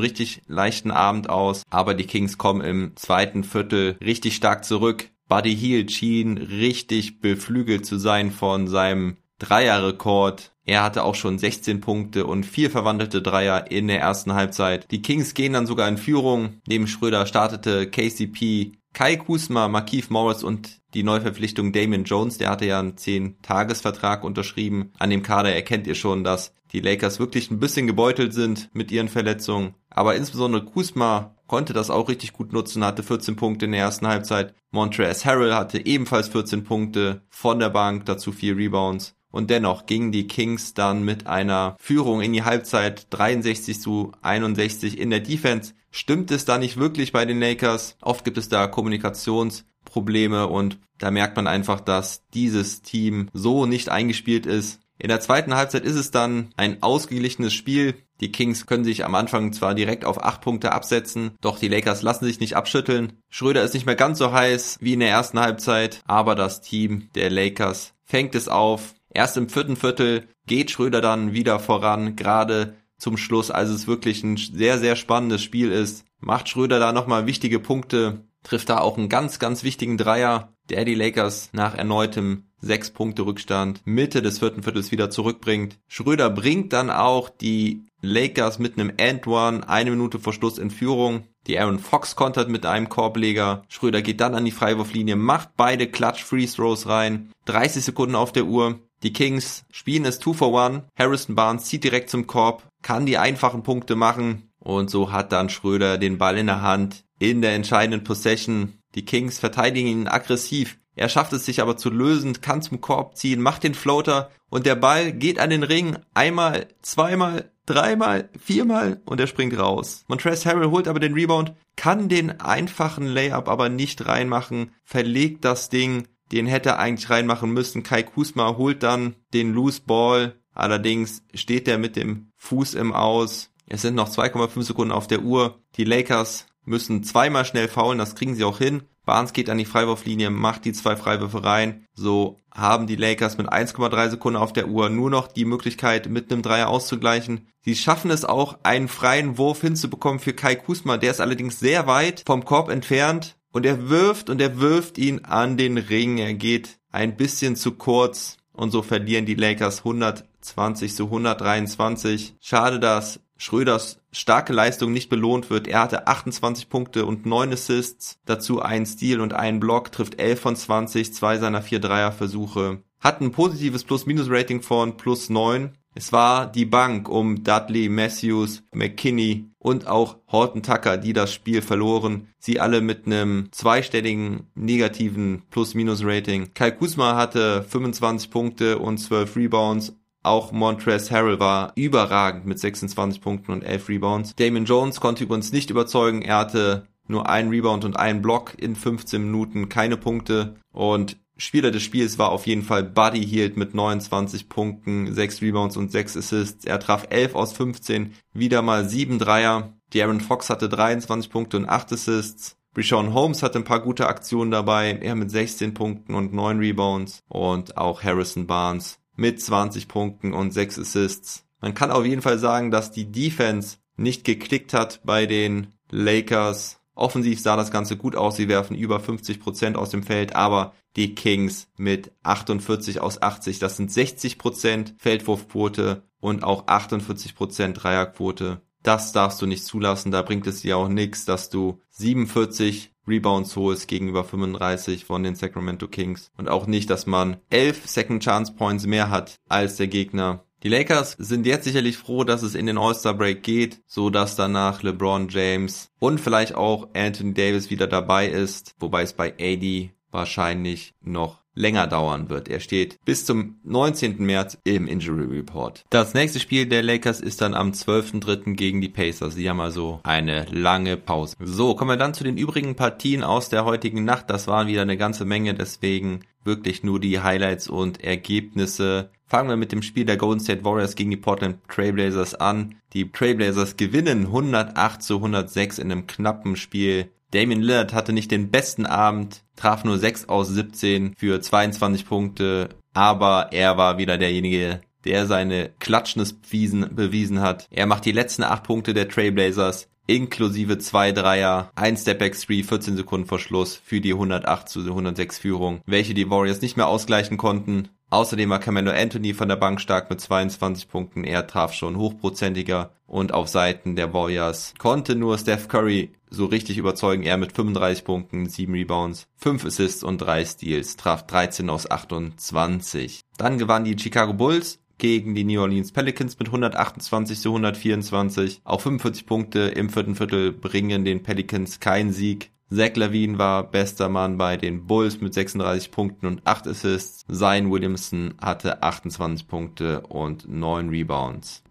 richtig 0.00 0.42
leichten 0.46 0.90
Abend 0.90 1.30
aus, 1.30 1.62
aber 1.70 1.94
die 1.94 2.06
Kings 2.06 2.36
kommen 2.36 2.60
im 2.60 2.94
zweiten 2.96 3.42
Viertel 3.42 3.96
richtig 4.04 4.36
stark 4.36 4.66
zurück. 4.66 5.08
Buddy 5.28 5.56
Hield 5.56 5.90
schien 5.90 6.36
richtig 6.36 7.20
beflügelt 7.20 7.86
zu 7.86 7.96
sein 7.96 8.30
von 8.30 8.68
seinem 8.68 9.16
Dreierrekord. 9.38 10.52
Er 10.64 10.82
hatte 10.82 11.04
auch 11.04 11.14
schon 11.14 11.38
16 11.38 11.80
Punkte 11.80 12.26
und 12.26 12.44
vier 12.44 12.70
verwandelte 12.70 13.22
Dreier 13.22 13.70
in 13.70 13.86
der 13.86 14.00
ersten 14.00 14.34
Halbzeit. 14.34 14.90
Die 14.90 15.02
Kings 15.02 15.34
gehen 15.34 15.52
dann 15.52 15.66
sogar 15.66 15.88
in 15.88 15.98
Führung. 15.98 16.60
Neben 16.66 16.88
Schröder 16.88 17.26
startete 17.26 17.88
KCP, 17.88 18.72
Kai 18.92 19.16
Kusma, 19.16 19.68
Markeith 19.68 20.10
Morris 20.10 20.42
und 20.42 20.80
die 20.94 21.02
Neuverpflichtung 21.02 21.72
Damon 21.72 22.04
Jones. 22.04 22.38
Der 22.38 22.50
hatte 22.50 22.64
ja 22.64 22.80
einen 22.80 22.96
10-Tages-Vertrag 22.96 24.24
unterschrieben. 24.24 24.92
An 24.98 25.10
dem 25.10 25.22
Kader 25.22 25.54
erkennt 25.54 25.86
ihr 25.86 25.94
schon, 25.94 26.24
dass 26.24 26.54
die 26.72 26.80
Lakers 26.80 27.20
wirklich 27.20 27.50
ein 27.50 27.60
bisschen 27.60 27.86
gebeutelt 27.86 28.34
sind 28.34 28.70
mit 28.72 28.90
ihren 28.90 29.08
Verletzungen. 29.08 29.74
Aber 29.90 30.16
insbesondere 30.16 30.64
Kusma 30.64 31.36
konnte 31.46 31.72
das 31.72 31.90
auch 31.90 32.08
richtig 32.08 32.32
gut 32.32 32.52
nutzen, 32.52 32.84
hatte 32.84 33.02
14 33.02 33.36
Punkte 33.36 33.66
in 33.66 33.72
der 33.72 33.82
ersten 33.82 34.06
Halbzeit. 34.06 34.54
Montrezl 34.70 35.26
Harrell 35.26 35.54
hatte 35.54 35.84
ebenfalls 35.86 36.28
14 36.28 36.64
Punkte 36.64 37.22
von 37.28 37.58
der 37.58 37.70
Bank, 37.70 38.04
dazu 38.06 38.32
vier 38.32 38.56
Rebounds. 38.56 39.15
Und 39.30 39.50
dennoch 39.50 39.86
gingen 39.86 40.12
die 40.12 40.26
Kings 40.26 40.74
dann 40.74 41.02
mit 41.02 41.26
einer 41.26 41.76
Führung 41.78 42.20
in 42.20 42.32
die 42.32 42.44
Halbzeit 42.44 43.06
63 43.10 43.80
zu 43.80 44.12
61 44.22 44.98
in 44.98 45.10
der 45.10 45.20
Defense. 45.20 45.74
Stimmt 45.90 46.30
es 46.30 46.44
da 46.44 46.58
nicht 46.58 46.76
wirklich 46.76 47.12
bei 47.12 47.24
den 47.24 47.40
Lakers? 47.40 47.96
Oft 48.00 48.24
gibt 48.24 48.38
es 48.38 48.48
da 48.48 48.66
Kommunikationsprobleme 48.66 50.46
und 50.46 50.78
da 50.98 51.10
merkt 51.10 51.36
man 51.36 51.46
einfach, 51.46 51.80
dass 51.80 52.26
dieses 52.34 52.82
Team 52.82 53.28
so 53.32 53.66
nicht 53.66 53.88
eingespielt 53.88 54.46
ist. 54.46 54.80
In 54.98 55.08
der 55.08 55.20
zweiten 55.20 55.54
Halbzeit 55.54 55.84
ist 55.84 55.96
es 55.96 56.10
dann 56.10 56.50
ein 56.56 56.82
ausgeglichenes 56.82 57.52
Spiel. 57.52 57.94
Die 58.20 58.32
Kings 58.32 58.64
können 58.64 58.84
sich 58.84 59.04
am 59.04 59.14
Anfang 59.14 59.52
zwar 59.52 59.74
direkt 59.74 60.06
auf 60.06 60.24
acht 60.24 60.40
Punkte 60.40 60.72
absetzen, 60.72 61.32
doch 61.42 61.58
die 61.58 61.68
Lakers 61.68 62.00
lassen 62.00 62.24
sich 62.24 62.40
nicht 62.40 62.56
abschütteln. 62.56 63.12
Schröder 63.28 63.62
ist 63.62 63.74
nicht 63.74 63.84
mehr 63.84 63.94
ganz 63.94 64.18
so 64.18 64.32
heiß 64.32 64.78
wie 64.80 64.94
in 64.94 65.00
der 65.00 65.10
ersten 65.10 65.38
Halbzeit, 65.38 66.00
aber 66.06 66.34
das 66.34 66.62
Team 66.62 67.10
der 67.14 67.28
Lakers 67.28 67.92
fängt 68.04 68.34
es 68.34 68.48
auf, 68.48 68.94
Erst 69.16 69.38
im 69.38 69.48
vierten 69.48 69.76
Viertel 69.76 70.28
geht 70.46 70.70
Schröder 70.70 71.00
dann 71.00 71.32
wieder 71.32 71.58
voran, 71.58 72.16
gerade 72.16 72.74
zum 72.98 73.16
Schluss, 73.16 73.50
als 73.50 73.70
es 73.70 73.86
wirklich 73.86 74.22
ein 74.22 74.36
sehr, 74.36 74.78
sehr 74.78 74.94
spannendes 74.94 75.42
Spiel 75.42 75.72
ist. 75.72 76.04
Macht 76.20 76.50
Schröder 76.50 76.78
da 76.78 76.92
nochmal 76.92 77.24
wichtige 77.24 77.58
Punkte, 77.58 78.26
trifft 78.42 78.68
da 78.68 78.78
auch 78.78 78.98
einen 78.98 79.08
ganz, 79.08 79.38
ganz 79.38 79.64
wichtigen 79.64 79.96
Dreier, 79.96 80.52
der 80.68 80.84
die 80.84 80.94
Lakers 80.94 81.48
nach 81.52 81.74
erneutem 81.74 82.44
sechs 82.60 82.90
Punkte 82.90 83.24
Rückstand 83.24 83.80
Mitte 83.86 84.20
des 84.20 84.40
vierten 84.40 84.62
Viertels 84.62 84.92
wieder 84.92 85.08
zurückbringt. 85.08 85.78
Schröder 85.88 86.28
bringt 86.28 86.74
dann 86.74 86.90
auch 86.90 87.30
die 87.30 87.86
Lakers 88.02 88.58
mit 88.58 88.78
einem 88.78 88.92
End 88.98 89.26
One 89.26 89.66
eine 89.66 89.92
Minute 89.92 90.18
vor 90.18 90.34
Schluss 90.34 90.58
in 90.58 90.70
Führung. 90.70 91.24
Die 91.46 91.58
Aaron 91.58 91.78
Fox 91.78 92.16
kontert 92.16 92.50
mit 92.50 92.66
einem 92.66 92.90
Korbleger. 92.90 93.62
Schröder 93.68 94.02
geht 94.02 94.20
dann 94.20 94.34
an 94.34 94.44
die 94.44 94.50
Freiwurflinie, 94.50 95.16
macht 95.16 95.56
beide 95.56 95.86
Clutch 95.86 96.22
Free 96.22 96.46
Throws 96.46 96.86
rein. 96.86 97.32
30 97.46 97.82
Sekunden 97.82 98.14
auf 98.14 98.32
der 98.32 98.44
Uhr. 98.44 98.80
Die 99.06 99.12
Kings 99.12 99.64
spielen 99.70 100.04
es 100.04 100.18
2 100.18 100.32
for 100.32 100.60
1. 100.60 100.82
Harrison 100.98 101.36
Barnes 101.36 101.66
zieht 101.66 101.84
direkt 101.84 102.10
zum 102.10 102.26
Korb, 102.26 102.64
kann 102.82 103.06
die 103.06 103.18
einfachen 103.18 103.62
Punkte 103.62 103.94
machen 103.94 104.50
und 104.58 104.90
so 104.90 105.12
hat 105.12 105.30
dann 105.30 105.48
Schröder 105.48 105.96
den 105.96 106.18
Ball 106.18 106.36
in 106.36 106.46
der 106.46 106.60
Hand 106.60 107.04
in 107.20 107.40
der 107.40 107.54
entscheidenden 107.54 108.02
Possession. 108.02 108.80
Die 108.96 109.04
Kings 109.04 109.38
verteidigen 109.38 109.86
ihn 109.86 110.08
aggressiv. 110.08 110.80
Er 110.96 111.08
schafft 111.08 111.32
es 111.34 111.46
sich 111.46 111.62
aber 111.62 111.76
zu 111.76 111.88
lösen, 111.88 112.40
kann 112.40 112.62
zum 112.62 112.80
Korb 112.80 113.16
ziehen, 113.16 113.40
macht 113.40 113.62
den 113.62 113.74
Floater 113.74 114.28
und 114.50 114.66
der 114.66 114.74
Ball 114.74 115.12
geht 115.12 115.38
an 115.38 115.50
den 115.50 115.62
Ring 115.62 115.98
einmal, 116.12 116.66
zweimal, 116.82 117.52
dreimal, 117.64 118.28
viermal 118.36 119.00
und 119.04 119.20
er 119.20 119.28
springt 119.28 119.56
raus. 119.56 120.04
Montrezl 120.08 120.48
Harrell 120.48 120.70
holt 120.70 120.88
aber 120.88 120.98
den 120.98 121.14
Rebound, 121.14 121.54
kann 121.76 122.08
den 122.08 122.40
einfachen 122.40 123.06
Layup 123.06 123.48
aber 123.48 123.68
nicht 123.68 124.08
reinmachen, 124.08 124.72
verlegt 124.82 125.44
das 125.44 125.68
Ding 125.68 126.08
den 126.32 126.46
hätte 126.46 126.70
er 126.70 126.78
eigentlich 126.78 127.10
reinmachen 127.10 127.52
müssen. 127.52 127.82
Kai 127.82 128.02
Kusma 128.02 128.56
holt 128.56 128.82
dann 128.82 129.16
den 129.32 129.52
Loose 129.52 129.82
Ball. 129.86 130.34
Allerdings 130.52 131.22
steht 131.34 131.68
er 131.68 131.78
mit 131.78 131.96
dem 131.96 132.32
Fuß 132.36 132.74
im 132.74 132.92
Aus. 132.92 133.50
Es 133.66 133.82
sind 133.82 133.94
noch 133.94 134.08
2,5 134.08 134.62
Sekunden 134.62 134.92
auf 134.92 135.06
der 135.06 135.22
Uhr. 135.22 135.60
Die 135.76 135.84
Lakers 135.84 136.46
müssen 136.64 137.04
zweimal 137.04 137.44
schnell 137.44 137.68
faulen, 137.68 137.98
das 137.98 138.14
kriegen 138.14 138.34
sie 138.34 138.44
auch 138.44 138.58
hin. 138.58 138.82
Barnes 139.04 139.32
geht 139.32 139.48
an 139.48 139.58
die 139.58 139.64
Freiwurflinie, 139.64 140.30
macht 140.30 140.64
die 140.64 140.72
zwei 140.72 140.96
Freiwürfe 140.96 141.44
rein. 141.44 141.86
So 141.94 142.38
haben 142.52 142.88
die 142.88 142.96
Lakers 142.96 143.38
mit 143.38 143.48
1,3 143.48 144.10
Sekunden 144.10 144.36
auf 144.36 144.52
der 144.52 144.68
Uhr 144.68 144.88
nur 144.88 145.10
noch 145.10 145.28
die 145.28 145.44
Möglichkeit, 145.44 146.08
mit 146.08 146.32
einem 146.32 146.42
Dreier 146.42 146.68
auszugleichen. 146.68 147.48
Sie 147.60 147.76
schaffen 147.76 148.10
es 148.10 148.24
auch, 148.24 148.58
einen 148.64 148.88
freien 148.88 149.38
Wurf 149.38 149.60
hinzubekommen 149.60 150.18
für 150.18 150.32
Kai 150.32 150.56
Kusma. 150.56 150.96
Der 150.96 151.12
ist 151.12 151.20
allerdings 151.20 151.60
sehr 151.60 151.86
weit 151.86 152.24
vom 152.26 152.44
Korb 152.44 152.68
entfernt. 152.68 153.36
Und 153.56 153.64
er 153.64 153.88
wirft 153.88 154.28
und 154.28 154.38
er 154.42 154.60
wirft 154.60 154.98
ihn 154.98 155.24
an 155.24 155.56
den 155.56 155.78
Ring. 155.78 156.18
Er 156.18 156.34
geht 156.34 156.78
ein 156.92 157.16
bisschen 157.16 157.56
zu 157.56 157.72
kurz 157.72 158.36
und 158.52 158.70
so 158.70 158.82
verlieren 158.82 159.24
die 159.24 159.34
Lakers 159.34 159.78
120 159.78 160.94
zu 160.94 161.04
123. 161.04 162.34
Schade, 162.38 162.78
dass 162.78 163.20
Schröders 163.38 164.02
starke 164.12 164.52
Leistung 164.52 164.92
nicht 164.92 165.08
belohnt 165.08 165.48
wird. 165.48 165.68
Er 165.68 165.80
hatte 165.80 166.06
28 166.06 166.68
Punkte 166.68 167.06
und 167.06 167.24
9 167.24 167.54
Assists, 167.54 168.18
dazu 168.26 168.60
ein 168.60 168.84
Steal 168.84 169.22
und 169.22 169.32
einen 169.32 169.58
Block, 169.58 169.90
trifft 169.90 170.20
11 170.20 170.38
von 170.38 170.54
20, 170.54 171.14
zwei 171.14 171.38
seiner 171.38 171.62
vier 171.62 171.78
Dreierversuche. 171.80 172.82
Hat 173.00 173.22
ein 173.22 173.32
positives 173.32 173.84
Plus-Minus-Rating 173.84 174.60
von 174.60 174.98
plus 174.98 175.30
9 175.30 175.70
es 175.96 176.12
war 176.12 176.46
die 176.46 176.66
Bank 176.66 177.08
um 177.08 177.42
Dudley, 177.42 177.88
Matthews, 177.88 178.62
McKinney 178.74 179.46
und 179.58 179.86
auch 179.86 180.18
Horton 180.30 180.62
Tucker, 180.62 180.98
die 180.98 181.14
das 181.14 181.32
Spiel 181.32 181.62
verloren. 181.62 182.28
Sie 182.38 182.60
alle 182.60 182.82
mit 182.82 183.06
einem 183.06 183.48
zweistelligen 183.50 184.46
negativen 184.54 185.44
Plus-Minus-Rating. 185.50 186.52
Kai 186.52 186.70
Kuzma 186.72 187.16
hatte 187.16 187.62
25 187.62 188.30
Punkte 188.30 188.78
und 188.78 188.98
12 188.98 189.36
Rebounds. 189.36 189.96
Auch 190.22 190.52
Montrezl 190.52 191.14
Harrell 191.14 191.40
war 191.40 191.72
überragend 191.76 192.44
mit 192.44 192.58
26 192.58 193.22
Punkten 193.22 193.52
und 193.52 193.62
11 193.62 193.88
Rebounds. 193.88 194.36
Damon 194.36 194.66
Jones 194.66 195.00
konnte 195.00 195.24
übrigens 195.24 195.50
nicht 195.50 195.70
überzeugen. 195.70 196.20
Er 196.20 196.36
hatte 196.36 196.86
nur 197.08 197.28
einen 197.28 197.50
Rebound 197.50 197.84
und 197.84 197.98
einen 197.98 198.22
Block 198.22 198.54
in 198.58 198.76
15 198.76 199.22
Minuten, 199.22 199.68
keine 199.68 199.96
Punkte. 199.96 200.56
Und 200.72 201.16
Spieler 201.38 201.70
des 201.70 201.82
Spiels 201.82 202.18
war 202.18 202.30
auf 202.30 202.46
jeden 202.46 202.62
Fall 202.62 202.82
Buddy 202.82 203.24
Hield 203.24 203.56
mit 203.56 203.74
29 203.74 204.48
Punkten, 204.48 205.12
6 205.12 205.42
Rebounds 205.42 205.76
und 205.76 205.92
6 205.92 206.16
Assists. 206.16 206.64
Er 206.64 206.80
traf 206.80 207.06
11 207.10 207.34
aus 207.34 207.52
15, 207.52 208.14
wieder 208.32 208.62
mal 208.62 208.88
7 208.88 209.18
Dreier. 209.18 209.74
Darren 209.92 210.20
Fox 210.20 210.50
hatte 210.50 210.68
23 210.68 211.30
Punkte 211.30 211.58
und 211.58 211.68
8 211.68 211.92
Assists. 211.92 212.56
Brishon 212.72 213.14
Holmes 213.14 213.42
hatte 213.42 213.58
ein 213.58 213.64
paar 213.64 213.80
gute 213.80 214.06
Aktionen 214.06 214.50
dabei, 214.50 214.98
er 215.00 215.14
mit 215.14 215.30
16 215.30 215.74
Punkten 215.74 216.14
und 216.14 216.32
9 216.32 216.58
Rebounds. 216.58 217.22
Und 217.28 217.76
auch 217.76 218.02
Harrison 218.02 218.46
Barnes 218.46 218.98
mit 219.14 219.40
20 219.40 219.88
Punkten 219.88 220.32
und 220.32 220.52
6 220.52 220.78
Assists. 220.78 221.44
Man 221.60 221.74
kann 221.74 221.90
auf 221.90 222.04
jeden 222.04 222.22
Fall 222.22 222.38
sagen, 222.38 222.70
dass 222.70 222.90
die 222.90 223.10
Defense 223.10 223.78
nicht 223.96 224.24
geklickt 224.24 224.74
hat 224.74 225.00
bei 225.04 225.26
den 225.26 225.68
Lakers. 225.90 226.80
Offensiv 226.96 227.40
sah 227.40 227.56
das 227.56 227.70
Ganze 227.70 227.96
gut 227.96 228.16
aus. 228.16 228.36
Sie 228.36 228.48
werfen 228.48 228.76
über 228.76 228.98
50 228.98 229.38
Prozent 229.38 229.76
aus 229.76 229.90
dem 229.90 230.02
Feld, 230.02 230.34
aber 230.34 230.72
die 230.96 231.14
Kings 231.14 231.68
mit 231.76 232.10
48 232.22 233.00
aus 233.00 233.20
80, 233.22 233.58
das 233.58 233.76
sind 233.76 233.92
60 233.92 234.38
Prozent 234.38 234.94
Feldwurfquote 234.98 236.02
und 236.20 236.42
auch 236.42 236.66
48 236.66 237.34
Prozent 237.34 237.82
Dreierquote. 237.82 238.62
Das 238.82 239.12
darfst 239.12 239.42
du 239.42 239.46
nicht 239.46 239.64
zulassen. 239.64 240.10
Da 240.10 240.22
bringt 240.22 240.46
es 240.46 240.62
dir 240.62 240.78
auch 240.78 240.88
nichts, 240.88 241.24
dass 241.24 241.50
du 241.50 241.80
47 241.90 242.92
Rebounds 243.06 243.54
holst 243.56 243.88
gegenüber 243.88 244.24
35 244.24 245.04
von 245.04 245.22
den 245.22 245.34
Sacramento 245.34 245.88
Kings 245.88 246.32
und 246.36 246.48
auch 246.48 246.66
nicht, 246.66 246.90
dass 246.90 247.06
man 247.06 247.36
11 247.50 247.86
Second 247.86 248.22
Chance 248.22 248.54
Points 248.54 248.86
mehr 248.86 249.10
hat 249.10 249.36
als 249.48 249.76
der 249.76 249.88
Gegner. 249.88 250.45
Die 250.62 250.68
Lakers 250.68 251.12
sind 251.18 251.46
jetzt 251.46 251.64
sicherlich 251.64 251.96
froh, 251.96 252.24
dass 252.24 252.42
es 252.42 252.54
in 252.54 252.66
den 252.66 252.78
All-Star 252.78 253.14
Break 253.14 253.42
geht, 253.42 253.82
so 253.86 254.10
dass 254.10 254.36
danach 254.36 254.82
LeBron 254.82 255.28
James 255.28 255.90
und 255.98 256.20
vielleicht 256.20 256.54
auch 256.54 256.88
Anthony 256.94 257.34
Davis 257.34 257.70
wieder 257.70 257.86
dabei 257.86 258.28
ist, 258.28 258.74
wobei 258.78 259.02
es 259.02 259.12
bei 259.12 259.34
AD 259.38 259.90
wahrscheinlich 260.10 260.94
noch 261.02 261.45
länger 261.56 261.88
dauern 261.88 262.30
wird. 262.30 262.48
Er 262.48 262.60
steht 262.60 263.04
bis 263.04 263.24
zum 263.24 263.56
19. 263.64 264.24
März 264.24 264.58
im 264.62 264.86
Injury 264.86 265.24
Report. 265.24 265.84
Das 265.90 266.14
nächste 266.14 266.38
Spiel 266.38 266.66
der 266.66 266.84
Lakers 266.84 267.20
ist 267.20 267.40
dann 267.40 267.54
am 267.54 267.72
12.3. 267.72 268.54
gegen 268.54 268.80
die 268.80 268.88
Pacers. 268.88 269.34
Sie 269.34 269.48
haben 269.50 269.60
also 269.60 269.98
eine 270.04 270.46
lange 270.52 270.96
Pause. 270.96 271.34
So, 271.40 271.74
kommen 271.74 271.90
wir 271.90 271.96
dann 271.96 272.14
zu 272.14 272.22
den 272.22 272.36
übrigen 272.36 272.76
Partien 272.76 273.24
aus 273.24 273.48
der 273.48 273.64
heutigen 273.64 274.04
Nacht. 274.04 274.30
Das 274.30 274.46
waren 274.46 274.68
wieder 274.68 274.82
eine 274.82 274.96
ganze 274.96 275.24
Menge, 275.24 275.54
deswegen 275.54 276.20
wirklich 276.44 276.84
nur 276.84 277.00
die 277.00 277.20
Highlights 277.20 277.68
und 277.68 278.04
Ergebnisse. 278.04 279.10
Fangen 279.26 279.48
wir 279.48 279.56
mit 279.56 279.72
dem 279.72 279.82
Spiel 279.82 280.04
der 280.04 280.16
Golden 280.16 280.40
State 280.40 280.64
Warriors 280.64 280.94
gegen 280.94 281.10
die 281.10 281.16
Portland 281.16 281.58
Trailblazers 281.68 282.36
an. 282.36 282.76
Die 282.92 283.10
Trailblazers 283.10 283.76
gewinnen 283.76 284.26
108 284.26 285.02
zu 285.02 285.16
106 285.16 285.78
in 285.78 285.90
einem 285.90 286.06
knappen 286.06 286.54
Spiel. 286.54 287.10
Damien 287.32 287.60
Lillard 287.60 287.92
hatte 287.92 288.12
nicht 288.12 288.30
den 288.30 288.50
besten 288.50 288.86
Abend, 288.86 289.42
traf 289.56 289.84
nur 289.84 289.98
6 289.98 290.28
aus 290.28 290.48
17 290.48 291.14
für 291.16 291.40
22 291.40 292.06
Punkte, 292.06 292.68
aber 292.94 293.48
er 293.52 293.76
war 293.76 293.98
wieder 293.98 294.16
derjenige, 294.16 294.80
der 295.04 295.26
seine 295.26 295.70
Klatschnis 295.78 296.32
bewiesen, 296.34 296.94
bewiesen 296.94 297.40
hat. 297.40 297.66
Er 297.70 297.86
macht 297.86 298.04
die 298.04 298.12
letzten 298.12 298.42
8 298.42 298.62
Punkte 298.62 298.94
der 298.94 299.08
Trailblazers, 299.08 299.88
inklusive 300.06 300.78
zwei 300.78 301.12
Dreier, 301.12 301.70
ein 301.74 301.96
Stepback 301.96 302.40
3, 302.40 302.62
14 302.62 302.96
Sekunden 302.96 303.26
Verschluss 303.26 303.74
für 303.74 304.00
die 304.00 304.12
108 304.12 304.68
zu 304.68 304.80
106 304.80 305.38
Führung, 305.38 305.80
welche 305.86 306.14
die 306.14 306.30
Warriors 306.30 306.60
nicht 306.60 306.76
mehr 306.76 306.86
ausgleichen 306.86 307.36
konnten. 307.36 307.88
Außerdem 308.08 308.50
war 308.50 308.60
Carmelo 308.60 308.92
Anthony 308.92 309.34
von 309.34 309.48
der 309.48 309.56
Bank 309.56 309.80
stark 309.80 310.10
mit 310.10 310.20
22 310.20 310.88
Punkten. 310.88 311.24
Er 311.24 311.46
traf 311.46 311.72
schon 311.72 311.96
hochprozentiger 311.96 312.92
und 313.06 313.34
auf 313.34 313.48
Seiten 313.48 313.96
der 313.96 314.14
Warriors 314.14 314.74
konnte 314.78 315.16
nur 315.16 315.36
Steph 315.38 315.66
Curry 315.66 316.12
so 316.30 316.46
richtig 316.46 316.78
überzeugen. 316.78 317.24
Er 317.24 317.36
mit 317.36 317.52
35 317.52 318.04
Punkten, 318.04 318.48
7 318.48 318.72
Rebounds, 318.72 319.26
5 319.36 319.64
Assists 319.64 320.04
und 320.04 320.18
3 320.18 320.44
Steals, 320.44 320.96
traf 320.96 321.26
13 321.26 321.68
aus 321.68 321.90
28. 321.90 323.22
Dann 323.36 323.58
gewann 323.58 323.84
die 323.84 323.98
Chicago 323.98 324.34
Bulls 324.34 324.78
gegen 324.98 325.34
die 325.34 325.44
New 325.44 325.60
Orleans 325.60 325.92
Pelicans 325.92 326.38
mit 326.38 326.48
128 326.48 327.40
zu 327.40 327.50
124. 327.50 328.60
Auch 328.64 328.80
45 328.80 329.26
Punkte 329.26 329.60
im 329.60 329.90
vierten 329.90 330.14
Viertel 330.14 330.52
bringen 330.52 331.04
den 331.04 331.22
Pelicans 331.22 331.80
keinen 331.80 332.12
Sieg. 332.12 332.50
Zach 332.68 332.96
Lavine 332.96 333.38
war 333.38 333.70
bester 333.70 334.08
Mann 334.08 334.38
bei 334.38 334.56
den 334.56 334.86
Bulls 334.86 335.20
mit 335.20 335.32
36 335.34 335.92
Punkten 335.92 336.26
und 336.26 336.46
8 336.46 336.66
Assists. 336.66 337.24
Zion 337.30 337.70
Williamson 337.70 338.34
hatte 338.40 338.82
28 338.82 339.46
Punkte 339.46 340.00
und 340.00 340.48
9 340.48 340.88
Rebounds. 340.88 341.62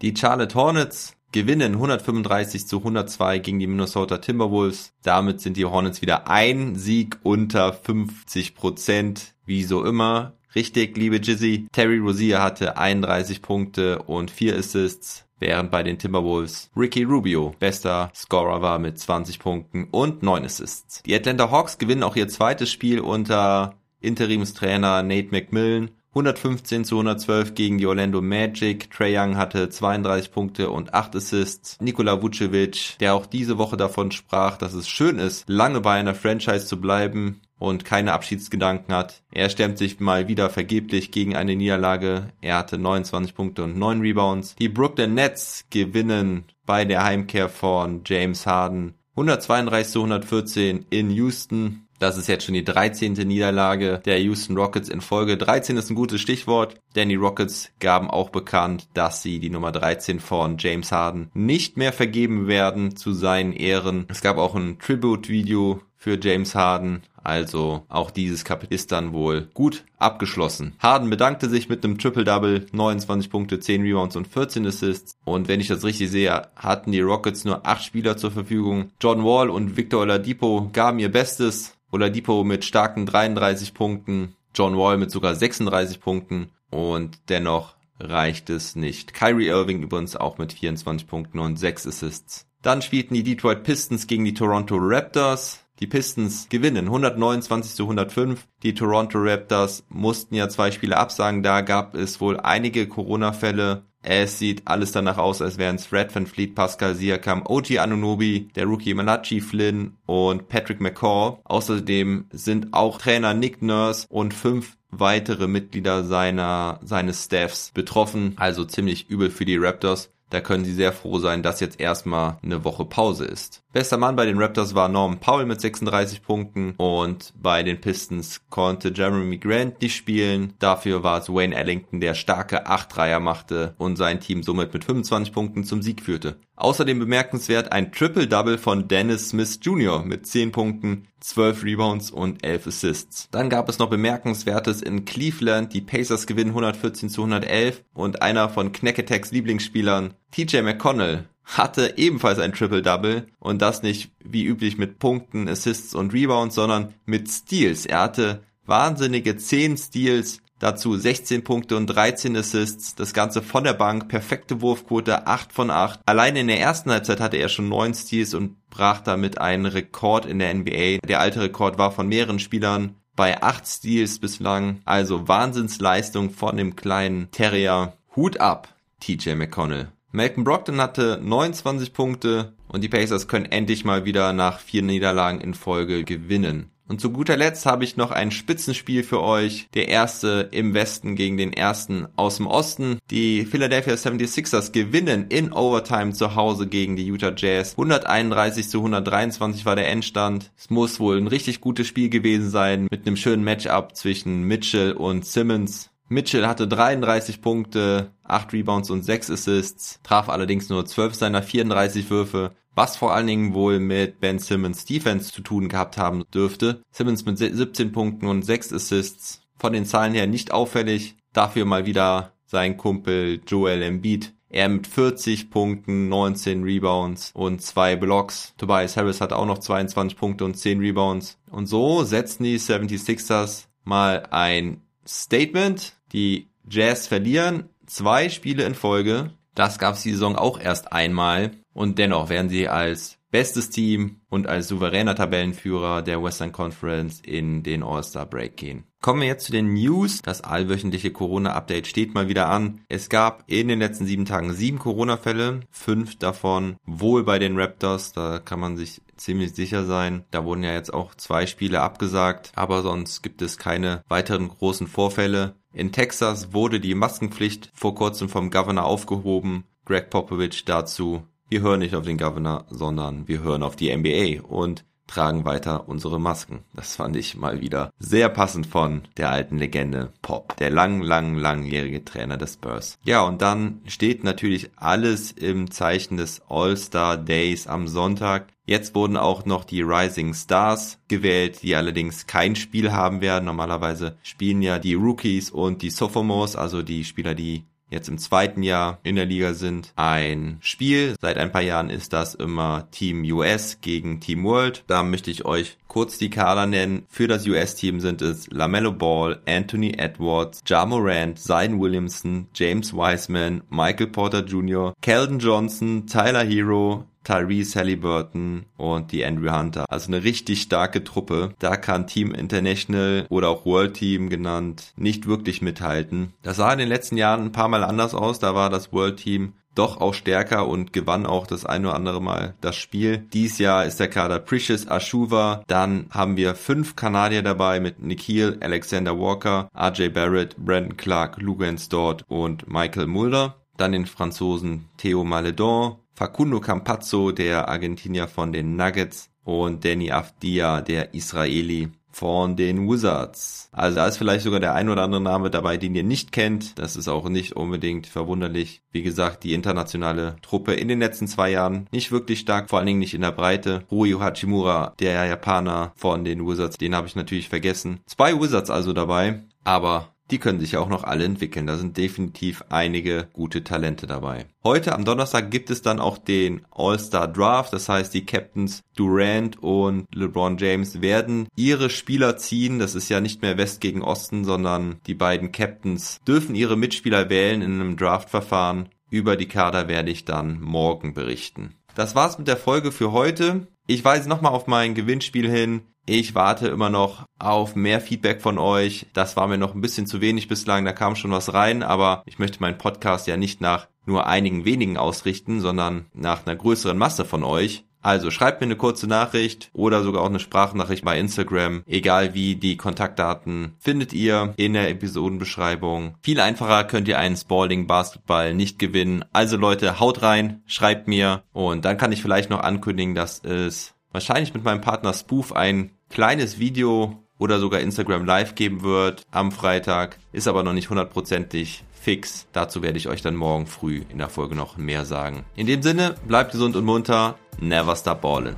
Die 0.00 0.16
Charlotte 0.16 0.54
Hornets 0.54 1.14
gewinnen 1.32 1.74
135 1.74 2.66
zu 2.66 2.78
102 2.78 3.38
gegen 3.40 3.58
die 3.58 3.66
Minnesota 3.66 4.18
Timberwolves. 4.18 4.92
Damit 5.02 5.42
sind 5.42 5.58
die 5.58 5.66
Hornets 5.66 6.00
wieder 6.00 6.28
ein 6.28 6.74
Sieg 6.76 7.18
unter 7.22 7.72
50 7.74 8.54
Prozent, 8.54 9.34
wie 9.44 9.64
so 9.64 9.84
immer. 9.84 10.32
Richtig, 10.54 10.96
liebe 10.96 11.16
Jizzy. 11.16 11.66
Terry 11.72 11.98
Rozier 11.98 12.40
hatte 12.40 12.78
31 12.78 13.42
Punkte 13.42 14.00
und 14.02 14.30
4 14.30 14.56
Assists 14.56 15.23
während 15.38 15.70
bei 15.70 15.82
den 15.82 15.98
Timberwolves 15.98 16.70
Ricky 16.76 17.02
Rubio 17.04 17.54
bester 17.58 18.10
Scorer 18.14 18.62
war 18.62 18.78
mit 18.78 18.98
20 18.98 19.38
Punkten 19.38 19.88
und 19.90 20.22
9 20.22 20.44
Assists. 20.44 21.02
Die 21.02 21.14
Atlanta 21.14 21.50
Hawks 21.50 21.78
gewinnen 21.78 22.02
auch 22.02 22.16
ihr 22.16 22.28
zweites 22.28 22.70
Spiel 22.70 23.00
unter 23.00 23.74
Interimstrainer 24.00 25.02
Nate 25.02 25.30
McMillan 25.30 25.90
115 26.14 26.84
zu 26.84 26.94
112 26.94 27.54
gegen 27.54 27.78
die 27.78 27.86
Orlando 27.86 28.22
Magic. 28.22 28.88
Trey 28.92 29.18
Young 29.18 29.36
hatte 29.36 29.68
32 29.68 30.30
Punkte 30.30 30.70
und 30.70 30.94
8 30.94 31.16
Assists. 31.16 31.76
Nikola 31.80 32.22
Vucevic, 32.22 32.96
der 33.00 33.14
auch 33.14 33.26
diese 33.26 33.58
Woche 33.58 33.76
davon 33.76 34.12
sprach, 34.12 34.56
dass 34.56 34.74
es 34.74 34.88
schön 34.88 35.18
ist, 35.18 35.48
lange 35.48 35.80
bei 35.80 35.94
einer 35.94 36.14
Franchise 36.14 36.66
zu 36.66 36.80
bleiben, 36.80 37.40
und 37.58 37.84
keine 37.84 38.12
Abschiedsgedanken 38.12 38.94
hat. 38.94 39.22
Er 39.30 39.48
stemmt 39.48 39.78
sich 39.78 40.00
mal 40.00 40.28
wieder 40.28 40.50
vergeblich 40.50 41.10
gegen 41.10 41.36
eine 41.36 41.56
Niederlage. 41.56 42.28
Er 42.40 42.58
hatte 42.58 42.78
29 42.78 43.34
Punkte 43.34 43.64
und 43.64 43.78
9 43.78 44.00
Rebounds. 44.00 44.56
Die 44.56 44.68
Brooklyn 44.68 45.14
Nets 45.14 45.64
gewinnen 45.70 46.44
bei 46.66 46.84
der 46.84 47.04
Heimkehr 47.04 47.48
von 47.48 48.02
James 48.04 48.46
Harden 48.46 48.94
132 49.16 49.92
zu 49.92 50.00
114 50.00 50.86
in 50.90 51.10
Houston. 51.10 51.86
Das 52.00 52.18
ist 52.18 52.26
jetzt 52.26 52.44
schon 52.44 52.54
die 52.54 52.64
13. 52.64 53.12
Niederlage 53.12 54.02
der 54.04 54.20
Houston 54.20 54.58
Rockets 54.58 54.88
in 54.88 55.00
Folge. 55.00 55.36
13 55.36 55.76
ist 55.76 55.90
ein 55.90 55.94
gutes 55.94 56.20
Stichwort, 56.20 56.74
denn 56.96 57.08
die 57.08 57.14
Rockets 57.14 57.70
gaben 57.78 58.10
auch 58.10 58.30
bekannt, 58.30 58.88
dass 58.94 59.22
sie 59.22 59.38
die 59.38 59.50
Nummer 59.50 59.70
13 59.70 60.18
von 60.18 60.56
James 60.58 60.90
Harden 60.90 61.30
nicht 61.34 61.76
mehr 61.76 61.92
vergeben 61.92 62.48
werden 62.48 62.96
zu 62.96 63.12
seinen 63.12 63.52
Ehren. 63.52 64.06
Es 64.08 64.20
gab 64.20 64.38
auch 64.38 64.56
ein 64.56 64.78
Tribute-Video 64.80 65.80
für 66.04 66.18
James 66.22 66.54
Harden 66.54 67.02
also 67.22 67.84
auch 67.88 68.10
dieses 68.10 68.44
Kapitel 68.44 68.74
ist 68.74 68.92
dann 68.92 69.14
wohl 69.14 69.48
gut 69.54 69.86
abgeschlossen. 69.98 70.74
Harden 70.78 71.08
bedankte 71.08 71.48
sich 71.48 71.70
mit 71.70 71.82
einem 71.82 71.96
Triple-Double, 71.96 72.66
29 72.70 73.30
Punkte, 73.30 73.58
10 73.58 73.80
Rebounds 73.80 74.14
und 74.14 74.28
14 74.28 74.66
Assists. 74.66 75.16
Und 75.24 75.48
wenn 75.48 75.60
ich 75.60 75.68
das 75.68 75.82
richtig 75.82 76.10
sehe, 76.10 76.48
hatten 76.56 76.92
die 76.92 77.00
Rockets 77.00 77.46
nur 77.46 77.66
8 77.66 77.82
Spieler 77.82 78.18
zur 78.18 78.30
Verfügung. 78.32 78.90
John 79.00 79.24
Wall 79.24 79.48
und 79.48 79.78
Victor 79.78 80.02
Oladipo 80.02 80.68
gaben 80.74 80.98
ihr 80.98 81.10
Bestes. 81.10 81.74
Oladipo 81.90 82.44
mit 82.44 82.66
starken 82.66 83.06
33 83.06 83.72
Punkten, 83.72 84.34
John 84.54 84.76
Wall 84.76 84.98
mit 84.98 85.10
sogar 85.10 85.34
36 85.34 86.00
Punkten 86.00 86.50
und 86.68 87.18
dennoch 87.30 87.76
reicht 87.98 88.50
es 88.50 88.76
nicht. 88.76 89.14
Kyrie 89.14 89.46
Irving 89.46 89.82
übrigens 89.82 90.16
auch 90.16 90.36
mit 90.36 90.52
24 90.52 91.08
Punkten 91.08 91.38
und 91.38 91.58
6 91.58 91.86
Assists. 91.86 92.46
Dann 92.60 92.82
spielten 92.82 93.14
die 93.14 93.22
Detroit 93.22 93.62
Pistons 93.62 94.06
gegen 94.06 94.26
die 94.26 94.34
Toronto 94.34 94.76
Raptors. 94.78 95.63
Die 95.80 95.88
Pistons 95.88 96.48
gewinnen 96.48 96.86
129 96.86 97.74
zu 97.74 97.82
105. 97.84 98.46
Die 98.62 98.74
Toronto 98.74 99.18
Raptors 99.20 99.84
mussten 99.88 100.36
ja 100.36 100.48
zwei 100.48 100.70
Spiele 100.70 100.96
absagen. 100.96 101.42
Da 101.42 101.62
gab 101.62 101.96
es 101.96 102.20
wohl 102.20 102.38
einige 102.38 102.86
Corona-Fälle. 102.86 103.82
Es 104.00 104.38
sieht 104.38 104.62
alles 104.66 104.92
danach 104.92 105.16
aus, 105.16 105.40
als 105.40 105.56
wären 105.56 105.76
es 105.76 105.90
Red 105.90 106.14
Van 106.14 106.26
Fleet, 106.26 106.54
Pascal 106.54 106.94
Siakam, 106.94 107.42
OG 107.46 107.78
Anunobi, 107.78 108.50
der 108.54 108.66
Rookie 108.66 108.92
Malachi 108.92 109.40
Flynn 109.40 109.96
und 110.04 110.48
Patrick 110.48 110.80
McCaw. 110.80 111.38
Außerdem 111.44 112.26
sind 112.30 112.74
auch 112.74 112.98
Trainer 112.98 113.32
Nick 113.32 113.62
Nurse 113.62 114.06
und 114.10 114.34
fünf 114.34 114.76
weitere 114.90 115.48
Mitglieder 115.48 116.04
seiner, 116.04 116.78
seines 116.84 117.24
Staffs 117.24 117.72
betroffen. 117.72 118.34
Also 118.36 118.64
ziemlich 118.64 119.08
übel 119.08 119.30
für 119.30 119.46
die 119.46 119.56
Raptors. 119.56 120.12
Da 120.30 120.40
können 120.40 120.64
sie 120.64 120.74
sehr 120.74 120.92
froh 120.92 121.18
sein, 121.18 121.42
dass 121.42 121.60
jetzt 121.60 121.80
erstmal 121.80 122.38
eine 122.42 122.62
Woche 122.62 122.84
Pause 122.84 123.24
ist. 123.24 123.63
Bester 123.74 123.96
Mann 123.96 124.14
bei 124.14 124.24
den 124.24 124.38
Raptors 124.38 124.76
war 124.76 124.88
Norman 124.88 125.18
Powell 125.18 125.46
mit 125.46 125.60
36 125.60 126.22
Punkten 126.22 126.74
und 126.76 127.32
bei 127.36 127.64
den 127.64 127.80
Pistons 127.80 128.40
konnte 128.48 128.92
Jeremy 128.94 129.36
Grant 129.36 129.82
nicht 129.82 129.96
spielen. 129.96 130.54
Dafür 130.60 131.02
war 131.02 131.18
es 131.18 131.28
Wayne 131.28 131.56
Ellington, 131.56 131.98
der 131.98 132.14
starke 132.14 132.68
8-Dreier 132.68 133.18
machte 133.18 133.74
und 133.78 133.96
sein 133.96 134.20
Team 134.20 134.44
somit 134.44 134.72
mit 134.72 134.84
25 134.84 135.34
Punkten 135.34 135.64
zum 135.64 135.82
Sieg 135.82 136.02
führte. 136.02 136.36
Außerdem 136.54 137.00
bemerkenswert 137.00 137.72
ein 137.72 137.90
Triple-Double 137.90 138.58
von 138.58 138.86
Dennis 138.86 139.30
Smith 139.30 139.58
Jr. 139.60 140.04
mit 140.04 140.24
10 140.24 140.52
Punkten, 140.52 141.08
12 141.18 141.64
Rebounds 141.64 142.12
und 142.12 142.46
11 142.46 142.68
Assists. 142.68 143.28
Dann 143.32 143.50
gab 143.50 143.68
es 143.68 143.80
noch 143.80 143.90
bemerkenswertes 143.90 144.82
in 144.82 145.04
Cleveland. 145.04 145.74
Die 145.74 145.80
Pacers 145.80 146.28
gewinnen 146.28 146.50
114 146.50 147.08
zu 147.08 147.22
111 147.22 147.82
und 147.92 148.22
einer 148.22 148.48
von 148.48 148.70
Knacketacks 148.70 149.32
Lieblingsspielern, 149.32 150.14
TJ 150.30 150.58
McConnell, 150.58 151.24
hatte 151.44 151.94
ebenfalls 151.96 152.38
ein 152.38 152.52
Triple-Double 152.52 153.26
und 153.38 153.62
das 153.62 153.82
nicht 153.82 154.10
wie 154.24 154.44
üblich 154.44 154.78
mit 154.78 154.98
Punkten, 154.98 155.48
Assists 155.48 155.94
und 155.94 156.12
Rebounds, 156.12 156.54
sondern 156.54 156.94
mit 157.04 157.30
Steals. 157.30 157.86
Er 157.86 158.00
hatte 158.00 158.42
wahnsinnige 158.66 159.36
10 159.36 159.76
Steals, 159.76 160.40
dazu 160.58 160.96
16 160.96 161.44
Punkte 161.44 161.76
und 161.76 161.86
13 161.86 162.36
Assists, 162.36 162.94
das 162.94 163.12
Ganze 163.12 163.42
von 163.42 163.64
der 163.64 163.74
Bank, 163.74 164.08
perfekte 164.08 164.62
Wurfquote, 164.62 165.26
8 165.26 165.52
von 165.52 165.70
8. 165.70 166.00
Allein 166.06 166.36
in 166.36 166.46
der 166.46 166.60
ersten 166.60 166.90
Halbzeit 166.90 167.20
hatte 167.20 167.36
er 167.36 167.48
schon 167.48 167.68
9 167.68 167.94
Steals 167.94 168.34
und 168.34 168.56
brach 168.70 169.00
damit 169.00 169.38
einen 169.38 169.66
Rekord 169.66 170.26
in 170.26 170.38
der 170.38 170.54
NBA. 170.54 170.98
Der 171.06 171.20
alte 171.20 171.42
Rekord 171.42 171.78
war 171.78 171.92
von 171.92 172.08
mehreren 172.08 172.38
Spielern 172.38 172.96
bei 173.16 173.42
8 173.42 173.66
Steals 173.66 174.18
bislang, 174.18 174.80
also 174.84 175.28
Wahnsinnsleistung 175.28 176.30
von 176.30 176.56
dem 176.56 176.74
kleinen 176.74 177.30
Terrier. 177.30 177.92
Hut 178.16 178.40
ab! 178.40 178.68
TJ 179.00 179.34
McConnell. 179.34 179.93
Malcolm 180.14 180.44
Brockton 180.44 180.80
hatte 180.80 181.18
29 181.20 181.92
Punkte 181.92 182.52
und 182.68 182.84
die 182.84 182.88
Pacers 182.88 183.26
können 183.26 183.46
endlich 183.46 183.84
mal 183.84 184.04
wieder 184.04 184.32
nach 184.32 184.60
vier 184.60 184.82
Niederlagen 184.82 185.40
in 185.40 185.54
Folge 185.54 186.04
gewinnen. 186.04 186.70
Und 186.86 187.00
zu 187.00 187.10
guter 187.10 187.36
Letzt 187.36 187.66
habe 187.66 187.82
ich 187.82 187.96
noch 187.96 188.12
ein 188.12 188.30
Spitzenspiel 188.30 189.02
für 189.02 189.20
euch. 189.20 189.66
Der 189.74 189.88
erste 189.88 190.50
im 190.52 190.72
Westen 190.72 191.16
gegen 191.16 191.36
den 191.36 191.52
ersten 191.52 192.06
aus 192.14 192.36
dem 192.36 192.46
Osten. 192.46 193.00
Die 193.10 193.44
Philadelphia 193.44 193.94
76ers 193.94 194.70
gewinnen 194.70 195.26
in 195.30 195.52
Overtime 195.52 196.12
zu 196.12 196.36
Hause 196.36 196.68
gegen 196.68 196.94
die 196.94 197.06
Utah 197.06 197.34
Jazz. 197.36 197.72
131 197.72 198.68
zu 198.68 198.78
123 198.78 199.66
war 199.66 199.74
der 199.74 199.88
Endstand. 199.88 200.52
Es 200.56 200.70
muss 200.70 201.00
wohl 201.00 201.16
ein 201.16 201.26
richtig 201.26 201.60
gutes 201.60 201.88
Spiel 201.88 202.08
gewesen 202.08 202.50
sein 202.50 202.86
mit 202.88 203.04
einem 203.04 203.16
schönen 203.16 203.42
Matchup 203.42 203.96
zwischen 203.96 204.44
Mitchell 204.44 204.92
und 204.92 205.26
Simmons. 205.26 205.90
Mitchell 206.08 206.46
hatte 206.46 206.68
33 206.68 207.40
Punkte, 207.40 208.10
8 208.24 208.52
Rebounds 208.52 208.90
und 208.90 209.04
6 209.04 209.30
Assists, 209.30 210.00
traf 210.02 210.28
allerdings 210.28 210.68
nur 210.68 210.84
12 210.84 211.14
seiner 211.14 211.42
34 211.42 212.10
Würfe, 212.10 212.52
was 212.74 212.96
vor 212.96 213.14
allen 213.14 213.26
Dingen 213.26 213.54
wohl 213.54 213.78
mit 213.80 214.20
Ben 214.20 214.38
Simmons 214.38 214.84
Defense 214.84 215.32
zu 215.32 215.40
tun 215.40 215.68
gehabt 215.68 215.96
haben 215.96 216.24
dürfte. 216.32 216.82
Simmons 216.90 217.24
mit 217.24 217.38
17 217.38 217.92
Punkten 217.92 218.26
und 218.26 218.44
6 218.44 218.72
Assists, 218.72 219.42
von 219.56 219.72
den 219.72 219.86
Zahlen 219.86 220.14
her 220.14 220.26
nicht 220.26 220.52
auffällig, 220.52 221.16
dafür 221.32 221.64
mal 221.64 221.86
wieder 221.86 222.32
sein 222.46 222.76
Kumpel 222.76 223.40
Joel 223.46 223.82
Embiid. 223.82 224.34
Er 224.50 224.68
mit 224.68 224.86
40 224.86 225.50
Punkten, 225.50 226.08
19 226.08 226.62
Rebounds 226.62 227.32
und 227.34 227.60
2 227.60 227.96
Blocks. 227.96 228.54
Tobias 228.56 228.96
Harris 228.96 229.20
hat 229.20 229.32
auch 229.32 229.46
noch 229.46 229.58
22 229.58 230.16
Punkte 230.16 230.44
und 230.44 230.56
10 230.56 230.78
Rebounds. 230.78 231.38
Und 231.50 231.66
so 231.66 232.04
setzen 232.04 232.44
die 232.44 232.60
76ers 232.60 233.64
mal 233.82 234.28
ein 234.30 234.82
Statement. 235.06 235.94
Die 236.12 236.48
Jazz 236.68 237.06
verlieren 237.06 237.68
zwei 237.86 238.28
Spiele 238.28 238.64
in 238.64 238.74
Folge. 238.74 239.32
Das 239.54 239.78
gab 239.78 239.94
es 239.94 240.02
die 240.02 240.12
Saison 240.12 240.36
auch 240.36 240.58
erst 240.58 240.92
einmal. 240.92 241.52
Und 241.72 241.98
dennoch 241.98 242.28
werden 242.28 242.48
sie 242.48 242.68
als 242.68 243.18
bestes 243.30 243.70
Team 243.70 244.20
und 244.28 244.46
als 244.46 244.68
souveräner 244.68 245.16
Tabellenführer 245.16 246.02
der 246.02 246.22
Western 246.22 246.52
Conference 246.52 247.20
in 247.20 247.62
den 247.64 247.82
All-Star 247.82 248.26
Break 248.26 248.56
gehen. 248.56 248.84
Kommen 249.04 249.20
wir 249.20 249.28
jetzt 249.28 249.44
zu 249.44 249.52
den 249.52 249.74
News. 249.74 250.22
Das 250.22 250.40
allwöchentliche 250.40 251.10
Corona-Update 251.10 251.86
steht 251.86 252.14
mal 252.14 252.30
wieder 252.30 252.48
an. 252.48 252.80
Es 252.88 253.10
gab 253.10 253.44
in 253.48 253.68
den 253.68 253.78
letzten 253.78 254.06
sieben 254.06 254.24
Tagen 254.24 254.54
sieben 254.54 254.78
Corona-Fälle, 254.78 255.60
fünf 255.70 256.16
davon 256.16 256.78
wohl 256.86 257.22
bei 257.22 257.38
den 257.38 257.60
Raptors. 257.60 258.14
Da 258.14 258.38
kann 258.38 258.60
man 258.60 258.78
sich 258.78 259.02
ziemlich 259.18 259.54
sicher 259.54 259.84
sein. 259.84 260.24
Da 260.30 260.46
wurden 260.46 260.62
ja 260.62 260.72
jetzt 260.72 260.94
auch 260.94 261.14
zwei 261.16 261.46
Spiele 261.46 261.82
abgesagt, 261.82 262.52
aber 262.54 262.80
sonst 262.80 263.22
gibt 263.22 263.42
es 263.42 263.58
keine 263.58 264.02
weiteren 264.08 264.48
großen 264.48 264.86
Vorfälle. 264.86 265.54
In 265.74 265.92
Texas 265.92 266.54
wurde 266.54 266.80
die 266.80 266.94
Maskenpflicht 266.94 267.72
vor 267.74 267.94
kurzem 267.94 268.30
vom 268.30 268.50
Governor 268.50 268.86
aufgehoben. 268.86 269.64
Greg 269.84 270.08
Popovich 270.08 270.64
dazu 270.64 271.24
wir 271.54 271.60
hören 271.60 271.80
nicht 271.80 271.94
auf 271.94 272.04
den 272.04 272.18
Governor, 272.18 272.64
sondern 272.70 273.28
wir 273.28 273.42
hören 273.42 273.62
auf 273.62 273.76
die 273.76 273.94
NBA 273.94 274.42
und 274.42 274.84
tragen 275.06 275.44
weiter 275.44 275.88
unsere 275.88 276.18
Masken. 276.18 276.64
Das 276.74 276.96
fand 276.96 277.16
ich 277.16 277.36
mal 277.36 277.60
wieder 277.60 277.90
sehr 277.98 278.28
passend 278.28 278.66
von 278.66 279.02
der 279.16 279.30
alten 279.30 279.58
Legende 279.58 280.12
Pop, 280.22 280.56
der 280.56 280.70
lang, 280.70 281.02
lang, 281.02 281.36
langjährige 281.36 282.04
Trainer 282.04 282.36
des 282.36 282.54
Spurs. 282.54 282.98
Ja, 283.04 283.22
und 283.22 283.42
dann 283.42 283.80
steht 283.86 284.24
natürlich 284.24 284.70
alles 284.76 285.32
im 285.32 285.70
Zeichen 285.70 286.16
des 286.16 286.42
All-Star 286.48 287.16
Days 287.16 287.66
am 287.66 287.86
Sonntag. 287.86 288.48
Jetzt 288.66 288.94
wurden 288.94 289.18
auch 289.18 289.44
noch 289.44 289.64
die 289.64 289.82
Rising 289.82 290.32
Stars 290.32 290.98
gewählt, 291.08 291.62
die 291.62 291.76
allerdings 291.76 292.26
kein 292.26 292.56
Spiel 292.56 292.92
haben 292.92 293.20
werden. 293.20 293.44
Normalerweise 293.44 294.16
spielen 294.22 294.62
ja 294.62 294.78
die 294.78 294.94
Rookies 294.94 295.50
und 295.50 295.82
die 295.82 295.90
Sophomores, 295.90 296.56
also 296.56 296.82
die 296.82 297.04
Spieler, 297.04 297.34
die 297.34 297.64
jetzt 297.94 298.08
im 298.08 298.18
zweiten 298.18 298.62
Jahr 298.62 298.98
in 299.02 299.16
der 299.16 299.24
Liga 299.24 299.54
sind, 299.54 299.92
ein 299.96 300.58
Spiel. 300.60 301.14
Seit 301.20 301.38
ein 301.38 301.52
paar 301.52 301.62
Jahren 301.62 301.88
ist 301.88 302.12
das 302.12 302.34
immer 302.34 302.88
Team 302.90 303.24
US 303.24 303.78
gegen 303.80 304.20
Team 304.20 304.44
World. 304.44 304.84
Da 304.86 305.02
möchte 305.02 305.30
ich 305.30 305.46
euch 305.46 305.78
kurz 305.88 306.18
die 306.18 306.28
Kader 306.28 306.66
nennen. 306.66 307.06
Für 307.08 307.28
das 307.28 307.46
US-Team 307.46 308.00
sind 308.00 308.20
es 308.20 308.50
LaMelo 308.50 308.92
Ball, 308.92 309.40
Anthony 309.46 309.92
Edwards, 309.96 310.62
Ja 310.66 310.84
Morant, 310.84 311.38
Zion 311.38 311.80
Williamson, 311.80 312.48
James 312.52 312.92
Wiseman, 312.92 313.62
Michael 313.70 314.08
Porter 314.08 314.44
Jr., 314.44 314.92
Keldon 315.00 315.38
Johnson, 315.38 316.06
Tyler 316.06 316.44
Hero, 316.44 317.04
Tyrese 317.24 317.78
Halliburton 317.78 318.66
und 318.76 319.12
die 319.12 319.24
Andrew 319.24 319.50
Hunter. 319.50 319.84
Also 319.88 320.08
eine 320.08 320.22
richtig 320.22 320.62
starke 320.62 321.02
Truppe. 321.02 321.54
Da 321.58 321.76
kann 321.76 322.06
Team 322.06 322.32
International 322.32 323.26
oder 323.30 323.48
auch 323.48 323.66
World 323.66 323.94
Team 323.94 324.28
genannt 324.28 324.92
nicht 324.96 325.26
wirklich 325.26 325.62
mithalten. 325.62 326.32
Das 326.42 326.56
sah 326.56 326.72
in 326.72 326.78
den 326.78 326.88
letzten 326.88 327.16
Jahren 327.16 327.46
ein 327.46 327.52
paar 327.52 327.68
Mal 327.68 327.84
anders 327.84 328.14
aus. 328.14 328.38
Da 328.38 328.54
war 328.54 328.70
das 328.70 328.92
World 328.92 329.16
Team 329.16 329.54
doch 329.74 330.00
auch 330.00 330.14
stärker 330.14 330.68
und 330.68 330.92
gewann 330.92 331.26
auch 331.26 331.46
das 331.46 331.66
ein 331.66 331.84
oder 331.84 331.94
andere 331.94 332.22
Mal 332.22 332.54
das 332.60 332.76
Spiel. 332.76 333.18
Dies 333.32 333.58
Jahr 333.58 333.84
ist 333.84 334.00
der 334.00 334.08
Kader 334.08 334.38
Precious 334.38 334.88
Ashuva. 334.88 335.62
Dann 335.66 336.06
haben 336.10 336.36
wir 336.36 336.54
fünf 336.54 336.96
Kanadier 336.96 337.42
dabei 337.42 337.80
mit 337.80 338.00
Nikhil, 338.00 338.58
Alexander 338.60 339.18
Walker, 339.18 339.68
RJ 339.76 340.08
Barrett, 340.08 340.56
Brandon 340.56 340.96
Clark, 340.96 341.40
Lugan 341.40 341.78
Stort 341.78 342.24
und 342.28 342.68
Michael 342.68 343.06
Mulder. 343.06 343.56
Dann 343.76 343.92
den 343.92 344.06
Franzosen 344.06 344.88
Theo 344.96 345.24
Maledon, 345.24 345.96
Facundo 346.14 346.60
Campazzo, 346.60 347.32
der 347.32 347.68
Argentinier 347.68 348.28
von 348.28 348.52
den 348.52 348.76
Nuggets 348.76 349.30
und 349.44 349.84
Danny 349.84 350.10
Afdia, 350.12 350.80
der 350.80 351.14
Israeli 351.14 351.90
von 352.14 352.56
den 352.56 352.88
Wizards. 352.88 353.68
Also 353.72 353.96
da 353.96 354.06
ist 354.06 354.16
vielleicht 354.16 354.44
sogar 354.44 354.60
der 354.60 354.74
ein 354.74 354.88
oder 354.88 355.02
andere 355.02 355.20
Name 355.20 355.50
dabei, 355.50 355.76
den 355.76 355.94
ihr 355.94 356.04
nicht 356.04 356.32
kennt. 356.32 356.78
Das 356.78 356.96
ist 356.96 357.08
auch 357.08 357.28
nicht 357.28 357.54
unbedingt 357.54 358.06
verwunderlich. 358.06 358.82
Wie 358.92 359.02
gesagt, 359.02 359.42
die 359.44 359.52
internationale 359.52 360.36
Truppe 360.40 360.74
in 360.74 360.88
den 360.88 361.00
letzten 361.00 361.26
zwei 361.26 361.50
Jahren 361.50 361.88
nicht 361.90 362.12
wirklich 362.12 362.40
stark, 362.40 362.70
vor 362.70 362.78
allen 362.78 362.86
Dingen 362.86 363.00
nicht 363.00 363.14
in 363.14 363.22
der 363.22 363.32
Breite. 363.32 363.82
Rui 363.90 364.12
Hachimura, 364.12 364.94
der 365.00 365.26
Japaner 365.26 365.92
von 365.96 366.24
den 366.24 366.46
Wizards, 366.46 366.78
den 366.78 366.94
habe 366.94 367.08
ich 367.08 367.16
natürlich 367.16 367.48
vergessen. 367.48 368.00
Zwei 368.06 368.40
Wizards 368.40 368.70
also 368.70 368.92
dabei, 368.92 369.42
aber 369.64 370.13
die 370.34 370.40
können 370.40 370.58
sich 370.58 370.76
auch 370.76 370.88
noch 370.88 371.04
alle 371.04 371.22
entwickeln. 371.22 371.68
Da 371.68 371.76
sind 371.76 371.96
definitiv 371.96 372.64
einige 372.68 373.28
gute 373.32 373.62
Talente 373.62 374.08
dabei. 374.08 374.46
Heute 374.64 374.92
am 374.92 375.04
Donnerstag 375.04 375.52
gibt 375.52 375.70
es 375.70 375.80
dann 375.80 376.00
auch 376.00 376.18
den 376.18 376.62
All-Star 376.72 377.28
Draft. 377.28 377.72
Das 377.72 377.88
heißt, 377.88 378.12
die 378.12 378.26
Captains 378.26 378.82
Durant 378.96 379.62
und 379.62 380.12
LeBron 380.12 380.58
James 380.58 381.00
werden 381.00 381.46
ihre 381.54 381.88
Spieler 381.88 382.36
ziehen. 382.36 382.80
Das 382.80 382.96
ist 382.96 383.08
ja 383.10 383.20
nicht 383.20 383.42
mehr 383.42 383.56
West 383.58 383.80
gegen 383.80 384.02
Osten, 384.02 384.44
sondern 384.44 384.96
die 385.06 385.14
beiden 385.14 385.52
Captains 385.52 386.18
dürfen 386.26 386.56
ihre 386.56 386.76
Mitspieler 386.76 387.30
wählen 387.30 387.62
in 387.62 387.74
einem 387.74 387.96
Draftverfahren. 387.96 388.88
Über 389.10 389.36
die 389.36 389.46
Kader 389.46 389.86
werde 389.86 390.10
ich 390.10 390.24
dann 390.24 390.60
morgen 390.60 391.14
berichten. 391.14 391.76
Das 391.94 392.16
war's 392.16 392.38
mit 392.38 392.48
der 392.48 392.56
Folge 392.56 392.90
für 392.90 393.12
heute. 393.12 393.68
Ich 393.86 394.04
weise 394.04 394.28
nochmal 394.28 394.50
auf 394.50 394.66
mein 394.66 394.96
Gewinnspiel 394.96 395.48
hin. 395.48 395.82
Ich 396.06 396.34
warte 396.34 396.68
immer 396.68 396.90
noch 396.90 397.24
auf 397.38 397.76
mehr 397.76 398.00
Feedback 398.00 398.42
von 398.42 398.58
euch. 398.58 399.06
Das 399.14 399.36
war 399.36 399.48
mir 399.48 399.56
noch 399.56 399.74
ein 399.74 399.80
bisschen 399.80 400.06
zu 400.06 400.20
wenig 400.20 400.48
bislang, 400.48 400.84
da 400.84 400.92
kam 400.92 401.16
schon 401.16 401.30
was 401.30 401.54
rein, 401.54 401.82
aber 401.82 402.22
ich 402.26 402.38
möchte 402.38 402.60
meinen 402.60 402.76
Podcast 402.76 403.26
ja 403.26 403.36
nicht 403.38 403.60
nach 403.60 403.88
nur 404.06 404.26
einigen 404.26 404.66
wenigen 404.66 404.98
ausrichten, 404.98 405.60
sondern 405.60 406.06
nach 406.12 406.46
einer 406.46 406.56
größeren 406.56 406.98
Masse 406.98 407.24
von 407.24 407.42
euch. 407.42 407.84
Also 408.04 408.30
schreibt 408.30 408.60
mir 408.60 408.66
eine 408.66 408.76
kurze 408.76 409.06
Nachricht 409.06 409.70
oder 409.72 410.02
sogar 410.02 410.20
auch 410.20 410.28
eine 410.28 410.38
Sprachnachricht 410.38 411.06
bei 411.06 411.18
Instagram. 411.18 411.84
Egal 411.86 412.34
wie, 412.34 412.54
die 412.54 412.76
Kontaktdaten 412.76 413.76
findet 413.78 414.12
ihr 414.12 414.52
in 414.58 414.74
der 414.74 414.90
Episodenbeschreibung. 414.90 416.16
Viel 416.20 416.38
einfacher 416.38 416.84
könnt 416.84 417.08
ihr 417.08 417.18
einen 417.18 417.36
Spalding 417.36 417.86
Basketball 417.86 418.52
nicht 418.52 418.78
gewinnen. 418.78 419.24
Also 419.32 419.56
Leute, 419.56 420.00
haut 420.00 420.20
rein, 420.20 420.62
schreibt 420.66 421.08
mir 421.08 421.44
und 421.54 421.86
dann 421.86 421.96
kann 421.96 422.12
ich 422.12 422.20
vielleicht 422.20 422.50
noch 422.50 422.60
ankündigen, 422.60 423.14
dass 423.14 423.42
es 423.42 423.93
wahrscheinlich 424.14 424.54
mit 424.54 424.64
meinem 424.64 424.80
Partner 424.80 425.12
Spoof 425.12 425.52
ein 425.52 425.90
kleines 426.08 426.58
Video 426.58 427.18
oder 427.36 427.58
sogar 427.58 427.80
Instagram 427.80 428.24
Live 428.24 428.54
geben 428.54 428.82
wird 428.82 429.22
am 429.32 429.52
Freitag, 429.52 430.18
ist 430.32 430.48
aber 430.48 430.62
noch 430.62 430.72
nicht 430.72 430.88
hundertprozentig 430.88 431.84
fix. 431.92 432.46
Dazu 432.52 432.80
werde 432.80 432.96
ich 432.96 433.08
euch 433.08 433.22
dann 433.22 433.34
morgen 433.34 433.66
früh 433.66 434.02
in 434.08 434.18
der 434.18 434.28
Folge 434.28 434.54
noch 434.54 434.76
mehr 434.76 435.04
sagen. 435.04 435.44
In 435.56 435.66
dem 435.66 435.82
Sinne, 435.82 436.14
bleibt 436.26 436.52
gesund 436.52 436.76
und 436.76 436.84
munter, 436.84 437.36
never 437.58 437.96
stop 437.96 438.22
ballin'. 438.22 438.56